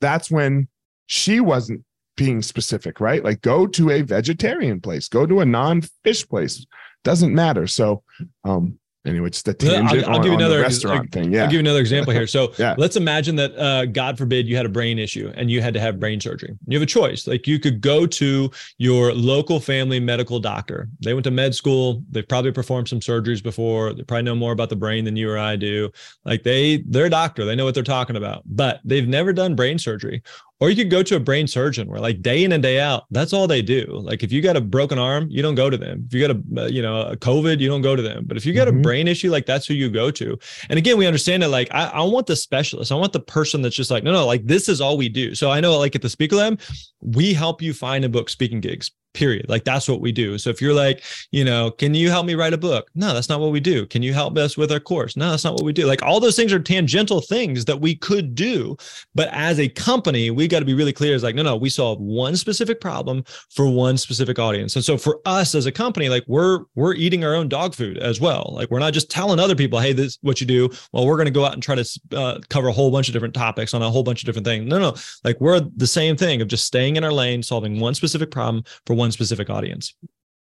[0.00, 0.68] that's when
[1.06, 1.84] she wasn't
[2.16, 3.24] being specific, right?
[3.24, 6.64] Like go to a vegetarian place, go to a non-fish place.
[7.02, 7.66] Doesn't matter.
[7.66, 8.02] So
[8.44, 11.32] um anyway, just a I'll- tangent I'll on, give you on the another- restaurant thing.
[11.32, 11.42] Yeah.
[11.42, 12.26] I'll give you another example here.
[12.26, 12.74] So Yeah.
[12.78, 15.80] let's imagine that, uh, God forbid, you had a brain issue and you had to
[15.80, 16.56] have brain surgery.
[16.66, 17.26] You have a choice.
[17.26, 20.88] Like you could go to your local family medical doctor.
[21.00, 22.02] They went to med school.
[22.10, 23.92] They've probably performed some surgeries before.
[23.92, 25.90] They probably know more about the brain than you or I do.
[26.24, 27.44] Like they, they're a doctor.
[27.44, 30.22] They know what they're talking about, but they've never done brain surgery.
[30.60, 33.04] Or you could go to a brain surgeon where, like, day in and day out,
[33.10, 33.86] that's all they do.
[33.90, 36.04] Like, if you got a broken arm, you don't go to them.
[36.06, 38.24] If you got a, uh, you know, a COVID, you don't go to them.
[38.24, 38.78] But if you got Mhm.
[38.78, 40.38] a brain issue, like, that's who you go to.
[40.70, 42.92] And again, we understand that, like, I, I want the specialist.
[42.92, 45.34] I want the person that's just like, no, no, like, this is all we do.
[45.34, 46.60] So I know, like, at the Speaker Lab,
[47.00, 48.92] we help you find and book speaking gigs.
[49.14, 49.48] Period.
[49.48, 50.38] Like that's what we do.
[50.38, 52.90] So if you're like, you know, can you help me write a book?
[52.96, 53.86] No, that's not what we do.
[53.86, 55.16] Can you help us with our course?
[55.16, 55.86] No, that's not what we do.
[55.86, 58.76] Like all those things are tangential things that we could do.
[59.14, 61.14] But as a company, we got to be really clear.
[61.14, 64.74] It's like, no, no, we solve one specific problem for one specific audience.
[64.74, 67.98] And so for us as a company, like we're we're eating our own dog food
[67.98, 68.52] as well.
[68.52, 70.70] Like we're not just telling other people, hey, this is what you do.
[70.92, 73.12] Well, we're going to go out and try to uh, cover a whole bunch of
[73.12, 74.66] different topics on a whole bunch of different things.
[74.66, 77.94] No, no, like we're the same thing of just staying in our lane, solving one
[77.94, 79.94] specific problem for one specific audience.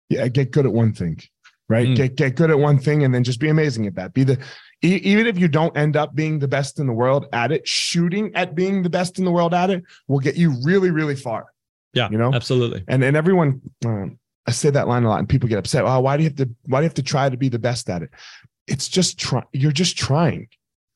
[0.08, 1.20] yeah, get good at one thing,
[1.68, 1.88] right?
[1.88, 1.96] Mm.
[1.96, 4.12] Get get good at one thing and then just be amazing at that.
[4.14, 4.38] Be the
[4.82, 7.66] e- even if you don't end up being the best in the world at it,
[7.66, 11.16] shooting at being the best in the world at it will get you really, really
[11.16, 11.46] far.
[11.94, 12.32] Yeah, You know?
[12.32, 12.84] absolutely.
[12.88, 15.84] And and everyone, um, I say that line a lot, and people get upset.
[15.84, 16.48] Oh, why do you have to?
[16.66, 18.10] Why do you have to try to be the best at it?
[18.66, 19.42] It's just try.
[19.52, 20.48] You're just trying,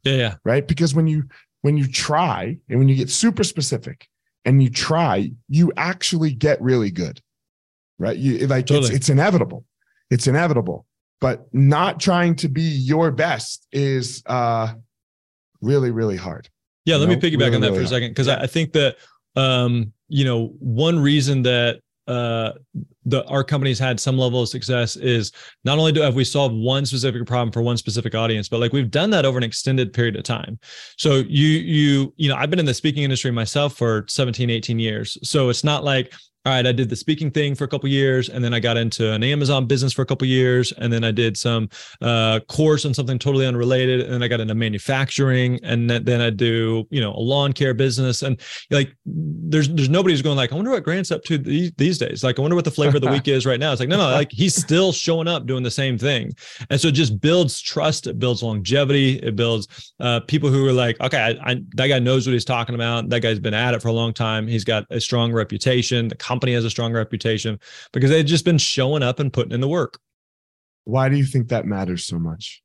[0.05, 0.67] Yeah, yeah, right?
[0.67, 1.25] Because when you
[1.63, 4.09] when you try and when you get super specific
[4.45, 7.21] and you try, you actually get really good,
[7.99, 8.17] right?
[8.17, 8.95] You like it's Totally.
[8.95, 9.65] it's inevitable.
[10.11, 10.87] It's inevitable.
[11.21, 14.75] But not trying to be your best is uh
[15.61, 16.49] really really hard.
[16.85, 18.37] Yeah, let me No, piggyback really, on that really for a second because Yeah.
[18.37, 18.97] I, I think that
[19.35, 22.53] um, you know one reason that uh,
[23.05, 25.33] the our company's had some level of success is
[25.65, 28.73] not only do have we solved one specific problem for one specific audience, but like
[28.73, 30.59] we've done that over an extended period of time.
[30.97, 34.79] So you you you know I've been in the speaking industry myself for 17, 18
[34.79, 35.19] years.
[35.23, 36.13] So it's not like
[36.47, 38.77] all right, I did the speaking thing for a couple years, and then I got
[38.77, 41.69] into an Amazon business for a couple years, and then I did some
[42.01, 46.31] uh, course on something totally unrelated, and then I got into manufacturing, and then, I
[46.31, 48.41] do you know a lawn care business, and
[48.71, 51.99] like there's there's nobody who's going like I wonder what Grant's up to these, these
[51.99, 52.23] days.
[52.23, 53.73] Like I wonder what the flavor of the week is right now.
[53.73, 56.33] It's like no no like he's still showing up doing the same thing,
[56.71, 60.73] and so it just builds trust, it builds longevity, it builds uh, people who are
[60.73, 63.09] like okay I, I, that guy knows what he's talking about.
[63.09, 64.47] That guy's been at it for a long time.
[64.47, 66.07] He's got a strong reputation.
[66.07, 67.59] The company has a strong reputation
[67.93, 69.99] because they've just been showing up and putting in the work.
[70.85, 72.63] Why do you think that matters so much?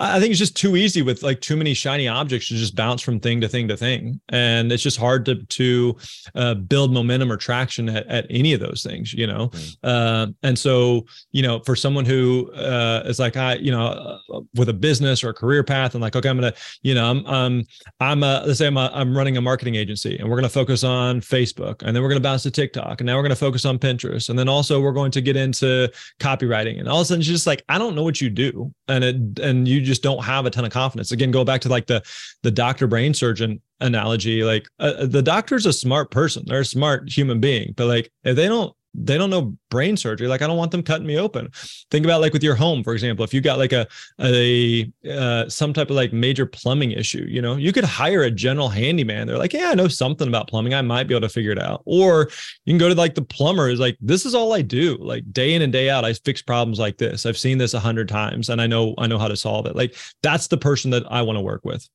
[0.00, 2.76] I I think it's just too easy with like too many shiny objects to just
[2.76, 5.96] bounce from thing to thing to thing, and it's just hard to to
[6.34, 9.50] uh, build momentum or traction at, at any of those things, you know.
[9.52, 9.90] Right.
[9.90, 14.40] Uh, and so, you know, for someone who uh, is like I, you know, uh,
[14.54, 17.26] with a business or a career path, and like, okay, I'm gonna, you know, I'm
[17.26, 17.64] um,
[18.00, 20.84] I'm a, let's say I'm a, I'm running a marketing agency, and we're gonna focus
[20.84, 23.78] on Facebook, and then we're gonna bounce to TikTok, and now we're gonna focus on
[23.78, 27.20] Pinterest, and then also we're going to get into copywriting, and all of a sudden,
[27.20, 30.24] it's just like I don't know what you do, and it and you just don't
[30.24, 31.12] have a ton of confidence.
[31.12, 32.02] Again, go back to like the
[32.42, 34.44] the doctor brain surgeon analogy.
[34.44, 38.36] Like uh, the doctor's a smart person; they're a smart human being, but like if
[38.36, 40.28] they don't they don't know brain surgery.
[40.28, 41.50] Like i don't want them cutting me open.
[41.90, 43.86] Think about like with your home for example if you got like a
[44.20, 48.30] a uh, some type of like major plumbing issue you know you could hire a
[48.30, 49.26] general handyman.
[49.26, 50.74] They're like yeah i know something about plumbing.
[50.74, 51.82] I might be able to figure it out.
[51.84, 52.28] Or
[52.64, 54.96] you can go to like the plumber is like this is all i do.
[54.98, 57.26] Like day in and day out i fix problems like this.
[57.26, 59.76] I've seen this a hundred times and i know i know how to solve it.
[59.76, 61.88] Like that's the person that i want to work with.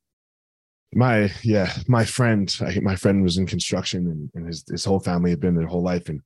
[0.94, 5.00] My yeah my friend I, my friend was in construction and, and his his whole
[5.00, 6.22] family had been their whole life and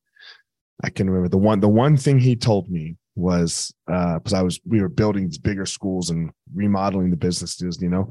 [0.83, 1.29] i can remember.
[1.29, 4.89] The one the one thing he told me was uh because i was we were
[4.89, 8.09] building these bigger schools and remodeling the businesses you know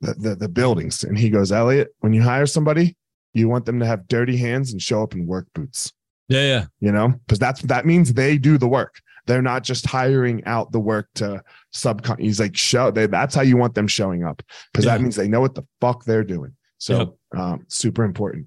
[0.00, 1.02] the, the the buildings.
[1.04, 2.96] And he goes elliot when you hire somebody
[3.34, 5.92] you want them to have dirty hands and show up in work boots.
[6.28, 6.64] Yeah yeah.
[6.80, 9.00] You know because that's that means they do the work.
[9.26, 11.42] They're not just hiring out the work to
[11.74, 14.42] subcon he's like show they that's how you want them showing up
[14.72, 14.92] because Yeah.
[14.96, 16.54] that means they know what the fuck they're doing.
[16.78, 18.46] So um, super important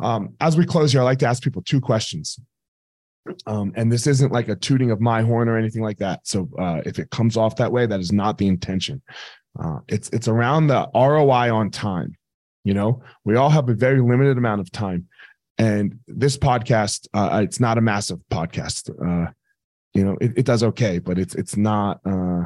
[0.00, 2.38] um, as we close here i like to ask people two questions.
[3.46, 6.26] Um, and this isn't like a tooting of my horn or anything like that.
[6.26, 9.02] So uh, if it comes off that way that is not the intention.
[9.62, 12.16] Uh, it's it's around the roi on time
[12.64, 13.02] you know?
[13.24, 15.08] We all have a very limited amount of time.
[15.58, 18.90] And this podcast uh, it's not a massive podcast.
[18.90, 19.30] Uh,
[19.94, 22.44] you know it, it does okay but it's it's not uh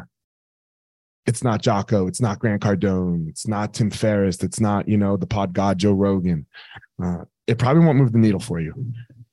[1.26, 5.16] it's not jocko it's not grant cardone it's not tim ferriss it's not you know
[5.16, 6.46] the pod god joe rogan
[7.02, 8.74] uh it probably won't move the needle for you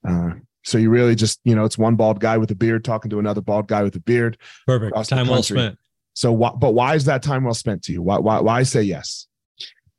[0.07, 0.31] uh
[0.63, 3.19] so you really just you know it's one bald guy with a beard talking to
[3.19, 4.37] another bald guy with a beard
[4.67, 5.77] perfect time well spent
[6.13, 8.01] So, why, but why is that time well spent to you?
[8.01, 9.27] Why, why, why say yes?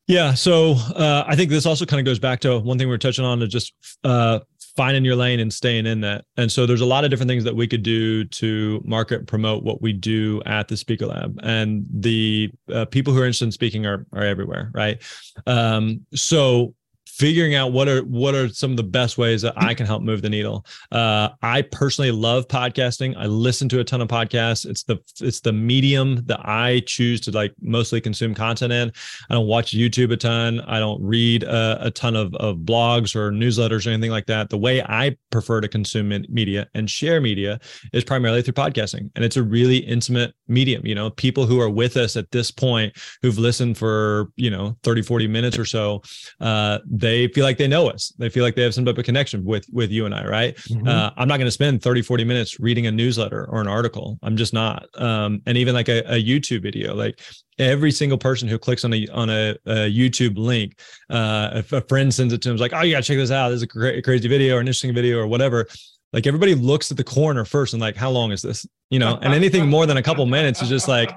[0.06, 0.34] Yeah.
[0.34, 2.98] So uh, I think this also kind of goes back to one thing we are
[2.98, 3.72] touching on to just
[4.04, 4.40] uh,
[4.80, 6.24] finding your lane and staying in that.
[6.38, 9.62] And so there's a lot of different things that we could do to market promote
[9.62, 11.38] what we do at the Speaker Lab.
[11.42, 15.02] And the uh, people who are interested in speaking are are everywhere, right?
[15.46, 16.74] Um, so
[17.20, 20.02] figuring out what are what are some of the best ways that I can help
[20.02, 20.64] move the needle.
[20.90, 23.14] Uh, I personally love podcasting.
[23.14, 24.64] I listen to a ton of podcasts.
[24.64, 28.90] It's the it's the medium that I choose to like mostly consume content in.
[29.28, 30.60] I don't watch YouTube a ton.
[30.60, 34.48] I don't read a, a ton of, of blogs or newsletters or anything like that.
[34.48, 37.60] The way I prefer to consume media and share media
[37.92, 40.86] is primarily through podcasting, and it's a really intimate medium.
[40.86, 44.74] You know, people who are with us at this point who've listened for you know
[44.84, 46.00] 30, 40 minutes or so.
[46.40, 48.12] Uh, they they feel like they know us.
[48.18, 50.56] They feel like they have some type of connection with with you and I, right?
[50.56, 50.86] Mm-hmm.
[50.86, 54.18] Uh, I'm not going to spend 30, 40 minutes reading a newsletter or an article.
[54.22, 54.86] I'm just not.
[55.00, 57.20] Um, and even like a, a, YouTube video, like
[57.58, 60.78] every single person who clicks on a on a, a YouTube link,
[61.10, 63.32] uh, if a friend sends it to them, like, oh, you got to check this
[63.32, 63.48] out.
[63.48, 65.66] This is a cra- crazy video or an interesting video or whatever
[66.12, 69.16] like everybody looks at the corner first and like how long is this you know
[69.22, 71.16] and anything more than a couple minutes is just like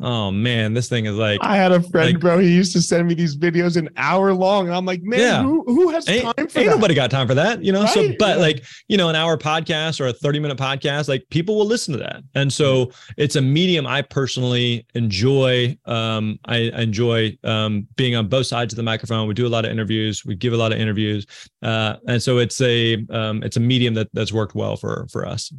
[0.00, 1.38] Oh man, this thing is like.
[1.40, 2.38] I had a friend, like, bro.
[2.38, 4.66] He used to send me these videos an hour long.
[4.66, 5.42] And I'm like, man, yeah.
[5.42, 6.74] who, who has ain't, time for ain't that?
[6.74, 7.82] nobody got time for that, you know.
[7.82, 7.94] Right?
[7.94, 8.42] So, but yeah.
[8.42, 11.92] like, you know, an hour podcast or a 30 minute podcast, like people will listen
[11.92, 15.76] to that, and so it's a medium I personally enjoy.
[15.84, 19.28] Um, I, I enjoy um, being on both sides of the microphone.
[19.28, 20.24] We do a lot of interviews.
[20.24, 21.24] We give a lot of interviews,
[21.62, 25.24] uh, and so it's a um, it's a medium that that's worked well for for
[25.24, 25.52] us.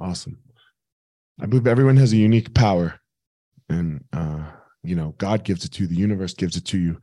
[0.00, 0.38] Awesome.
[1.40, 3.00] I believe everyone has a unique power
[3.70, 4.42] and uh,
[4.82, 7.00] you know god gives it to you the universe gives it to you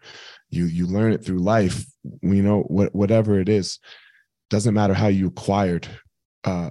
[0.50, 1.86] you you learn it through life
[2.22, 3.80] you know what whatever it is
[4.50, 5.88] doesn't matter how you acquired
[6.44, 6.70] uh,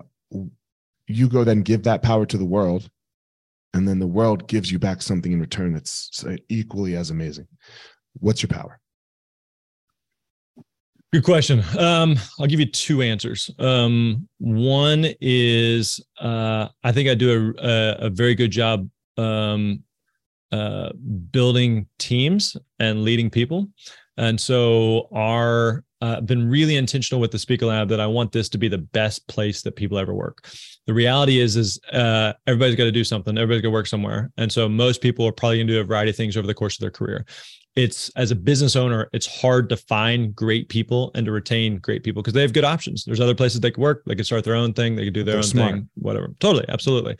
[1.08, 2.88] you go then give that power to the world
[3.74, 7.46] and then the world gives you back something in return that's equally as amazing
[8.20, 8.78] what's your power
[11.12, 11.62] Good question.
[11.78, 13.48] Um, I'll give you two answers.
[13.60, 19.82] Um, one is uh, I think I do a, a, a very good job um,
[20.56, 20.92] uh,
[21.30, 23.68] building teams and leading people.
[24.16, 28.48] And so our uh, been really intentional with the Speaker Lab that I want this
[28.50, 30.48] to be the best place that people ever work.
[30.86, 33.36] The reality is, is uh, everybody's got to do something.
[33.36, 35.84] Everybody's got to work somewhere, and so most people are probably going to do a
[35.84, 37.24] variety of things over the course of their career
[37.76, 42.02] it's as a business owner, it's hard to find great people and to retain great
[42.02, 43.04] people because they have good options.
[43.04, 44.02] There's other places they could work.
[44.06, 44.96] They could start their own thing.
[44.96, 45.72] They could do their They're own smart.
[45.72, 46.34] thing, whatever.
[46.40, 46.64] Totally.
[46.70, 47.16] Absolutely.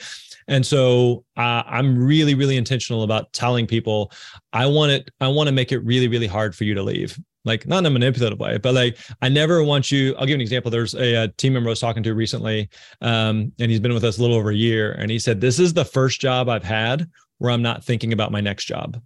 [0.48, 4.10] And so uh, I'm really, really intentional about telling people
[4.52, 7.18] I want it, I want to make it really, really hard for you to leave.
[7.46, 10.14] Like not in a manipulative way, but like I never want you.
[10.16, 10.70] I'll give an example.
[10.70, 12.68] There's a, a team member I was talking to recently,
[13.00, 15.58] um, and he's been with us a little over a year, and he said, "This
[15.58, 19.00] is the first job I've had where I'm not thinking about my next job."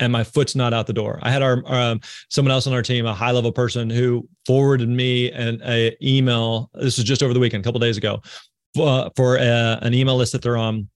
[0.00, 1.18] and my foot's not out the door.
[1.22, 4.88] I had our um, someone else on our team, a high level person, who forwarded
[4.88, 6.70] me an a email.
[6.74, 8.22] This was just over the weekend, a couple days ago,
[8.78, 10.88] uh, for a, an email list that they're on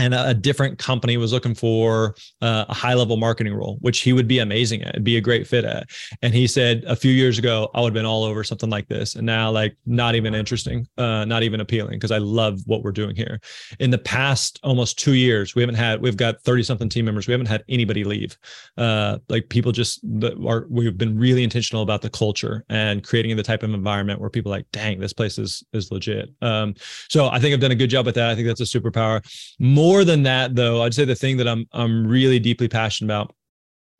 [0.00, 4.12] and a, different company was looking for uh, a high level marketing role, which he
[4.12, 5.88] would be amazing at, be a great fit at.
[6.22, 8.88] And he said a few years ago, I would have been all over something like
[8.88, 9.16] this.
[9.16, 12.92] And now, like, not even interesting, uh, not even appealing because I love what we're
[12.92, 13.38] doing here.
[13.80, 17.26] In the past almost two years, we haven't had, we've got 30 something team members.
[17.26, 18.38] We haven't had anybody leave.
[18.78, 20.00] Uh, like, people just
[20.46, 24.30] are, we've been really intentional about the culture and creating the type of environment where
[24.30, 26.30] people like, dang, this place is, is legit.
[26.40, 26.74] Um,
[27.08, 28.30] so I think I've done a good job with that.
[28.30, 29.22] I think that's a superpower.
[29.58, 33.08] More more than that, though, I'd say the thing that I'm I'm really deeply passionate
[33.08, 33.34] about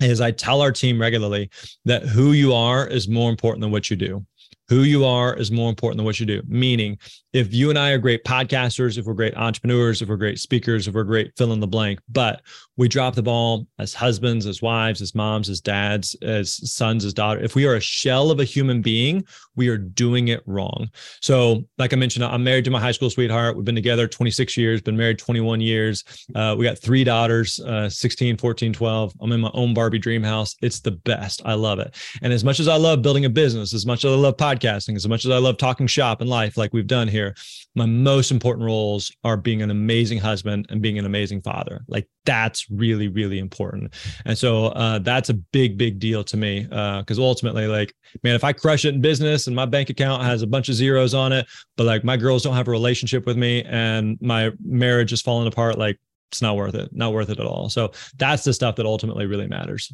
[0.01, 1.51] is I tell our team regularly
[1.85, 4.25] that who you are is more important than what you do.
[4.71, 6.43] Who you are is more important than what you do.
[6.47, 6.97] Meaning,
[7.33, 10.87] if you and I are great podcasters, if we're great entrepreneurs, if we're great speakers,
[10.87, 12.41] if we're great fill in the blank, but
[12.77, 17.13] we drop the ball as husbands, as wives, as moms, as dads, as sons, as
[17.13, 17.45] daughters.
[17.45, 19.25] If we are a shell of a human being,
[19.57, 20.89] we are doing it wrong.
[21.21, 23.57] So, like I mentioned, I'm married to my high school sweetheart.
[23.57, 26.05] We've been together 26 years, been married 21 years.
[26.35, 29.15] Uh, we got three daughters, uh, 16, 14, 12.
[29.21, 30.55] I'm in my own Barbie dream house.
[30.63, 31.43] It's the best.
[31.45, 31.95] I love it.
[32.23, 34.60] And as much as I love building a business, as much as I love podcasting,
[34.65, 37.35] as much as I love talking shop and life, like we've done here,
[37.75, 41.83] my most important roles are being an amazing husband and being an amazing father.
[41.89, 43.95] Like that's really really important.
[44.25, 48.35] And so uh, that's a big big deal to me because uh, ultimately like man
[48.35, 51.15] if i crush it in business and my bank account has a bunch of zeros
[51.15, 51.47] on it
[51.77, 55.47] but like my girls don't have a relationship with me and my marriage is falling
[55.47, 55.99] apart like
[56.31, 57.69] it's not worth it not worth it at all.
[57.69, 59.93] So that's the stuff that ultimately really matters.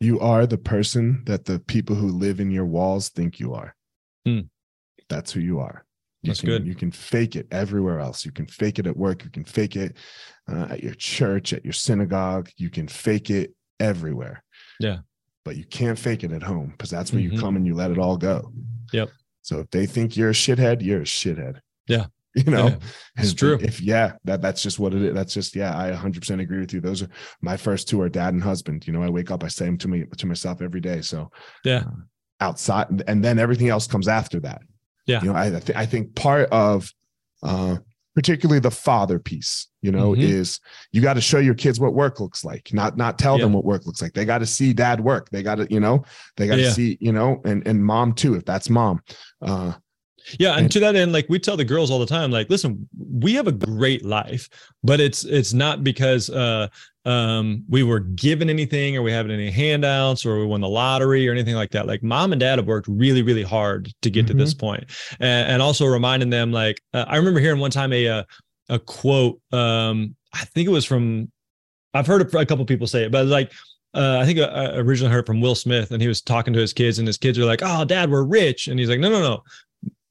[0.00, 3.74] You are the person that the people who live in your walls think you are
[4.24, 4.40] hmm.
[5.08, 5.84] that's who you are
[6.22, 6.66] You That's can, good.
[6.66, 8.24] You can fake it everywhere else.
[8.24, 9.24] You can fake it at work.
[9.24, 9.96] You can fake it
[10.50, 12.48] uh, at your church, at your synagogue.
[12.56, 14.42] You can fake it everywhere.
[14.80, 14.98] Yeah.
[15.44, 17.32] But you can't fake it at home because that's where Mhm.
[17.32, 18.50] you come and you let it all go.
[18.94, 19.10] Yep.
[19.42, 21.60] So if they think you're a shithead, you're a shithead.
[21.88, 22.06] Yeah.
[22.36, 22.76] You know, Yeah,
[23.18, 23.58] it's If- true.
[23.60, 25.14] If yeah, that that's just what it is.
[25.14, 25.72] That's just yeah.
[25.76, 26.80] I 100 percent agree with you.
[26.80, 27.08] Those are
[27.42, 28.86] my first two are dad and husband.
[28.88, 31.00] You know, I wake up, I say them to me to myself every day.
[31.02, 31.30] So
[31.64, 31.84] Yeah.
[31.86, 31.92] uh,
[32.44, 34.60] outside, and then everything else comes after that.
[35.06, 35.20] Yeah.
[35.22, 36.90] you know, I I, th- I think part of
[37.42, 37.76] uh
[38.14, 40.22] particularly the father piece you know Mhm.
[40.22, 40.60] is
[40.92, 43.64] you got to show your kids what work looks like not not tell them what
[43.64, 46.04] work looks like they got to see dad work they got to you know
[46.36, 46.70] they got to Yeah.
[46.70, 49.00] see you know and and mom too if that's mom
[49.42, 49.72] uh
[50.38, 52.48] Yeah, and And- to that end, like we tell the girls all the time, like,
[52.48, 52.88] listen,
[53.26, 54.48] we have a great life,
[54.82, 56.68] but it's it's not because uh
[57.06, 61.28] um we were given anything or we have any handouts or we won the lottery
[61.28, 61.86] or anything like that.
[61.86, 64.84] Like mom and dad have worked really, really hard to get to this point.
[65.20, 68.22] And, and also reminding them, like, uh, I remember hearing one time a uh,
[68.68, 71.30] a quote, um, I think it was from
[71.92, 73.52] I've heard it, a couple people say it, but like
[73.94, 76.60] uh, I think I I originally heard from Will Smith, and he was talking to
[76.60, 79.08] his kids, and his kids are like, "Oh, Dad, we're rich," and he's like, "No,
[79.08, 79.42] no, no,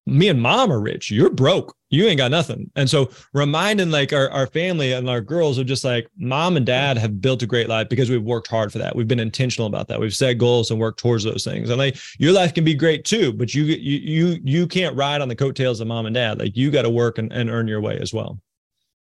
[0.05, 1.09] me and Mom are rich.
[1.11, 1.75] You're broke.
[1.89, 5.63] You ain't got nothing." And so reminding like our our family and our girls are
[5.63, 8.79] just like, Mom and Dad have built a great life because we've worked hard for
[8.79, 8.95] that.
[8.95, 9.99] We've been intentional about that.
[9.99, 11.69] We've set goals and worked towards those things.
[11.69, 13.99] And like your life can be great too, but you you
[14.33, 16.39] you you can't ride on the coattails of Mom and Dad.
[16.39, 18.39] Like you got to work and, and earn your way as well.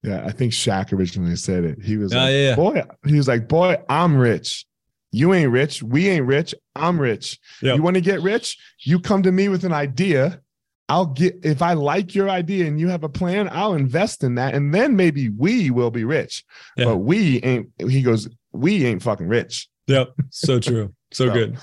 [0.04, 2.54] yeah i think Shaq originally said it he was Oh, like yeah.
[2.54, 4.64] boy he was like boy i'm rich
[5.10, 7.76] you ain't rich we ain't rich i'm rich Yep.
[7.76, 10.40] you want to get rich you come to me with an idea
[10.88, 14.36] I'll get if I like your idea and you have a plan, I'll invest in
[14.36, 16.44] that, and then maybe we will be rich.
[16.76, 16.86] Yeah.
[16.86, 17.68] But we ain't.
[17.78, 19.68] He goes, we ain't fucking rich.
[19.86, 20.14] Yep.
[20.30, 20.94] So true.
[21.12, 21.58] So So- good.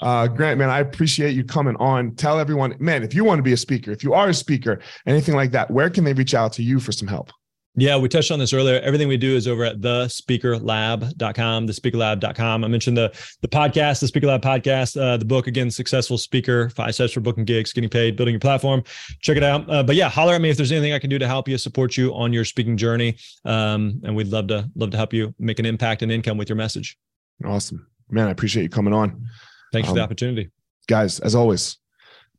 [0.00, 2.16] Uh, Grant, man, I appreciate you coming on.
[2.16, 4.80] Tell everyone, man, if you want to be a speaker, if you are a speaker,
[5.06, 7.30] anything like that, where can they reach out to you for some help?
[7.74, 8.78] Yeah, we touched on this earlier.
[8.80, 12.64] Everything we do is over at thespeakerlab.com, thespeakerlab.com.
[12.64, 13.10] I mentioned the
[13.40, 17.20] the podcast, the Speaker Lab podcast, uh, the book again, Successful Speaker, Five Steps for
[17.20, 18.82] Booking Gigs, Getting Paid, Building Your Platform.
[19.20, 19.68] Check it out.
[19.70, 21.56] Uh, but yeah, holler at me if there's anything I can do to help you,
[21.58, 23.16] support you on your speaking journey.
[23.44, 26.48] Um, and we'd love to love to help you make an impact and income with
[26.48, 26.98] your message.
[27.44, 28.28] Awesome, man.
[28.28, 29.26] I appreciate you coming on,
[29.72, 30.50] Thanks for the Um, opportunity.
[30.88, 31.20] guys.
[31.20, 31.78] As always,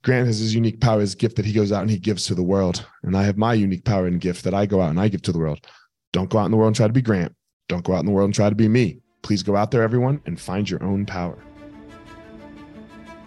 [0.04, 2.36] Grant has his unique power, his gift that he goes out and he gives to
[2.36, 5.00] the world, and I have my unique power and gift that I go out and
[5.00, 5.66] I give to the world.
[6.12, 7.34] Don't go out in the world and try to be Grant.
[7.70, 9.00] Don't go out in the world and try to be me.
[9.22, 11.42] Please go out there, everyone, and find your own power.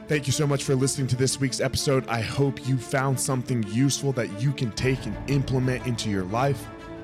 [0.07, 2.07] Thank you so much for listening to this week's episode.
[2.09, 6.65] I hope you found something useful that you can take and implement into your life.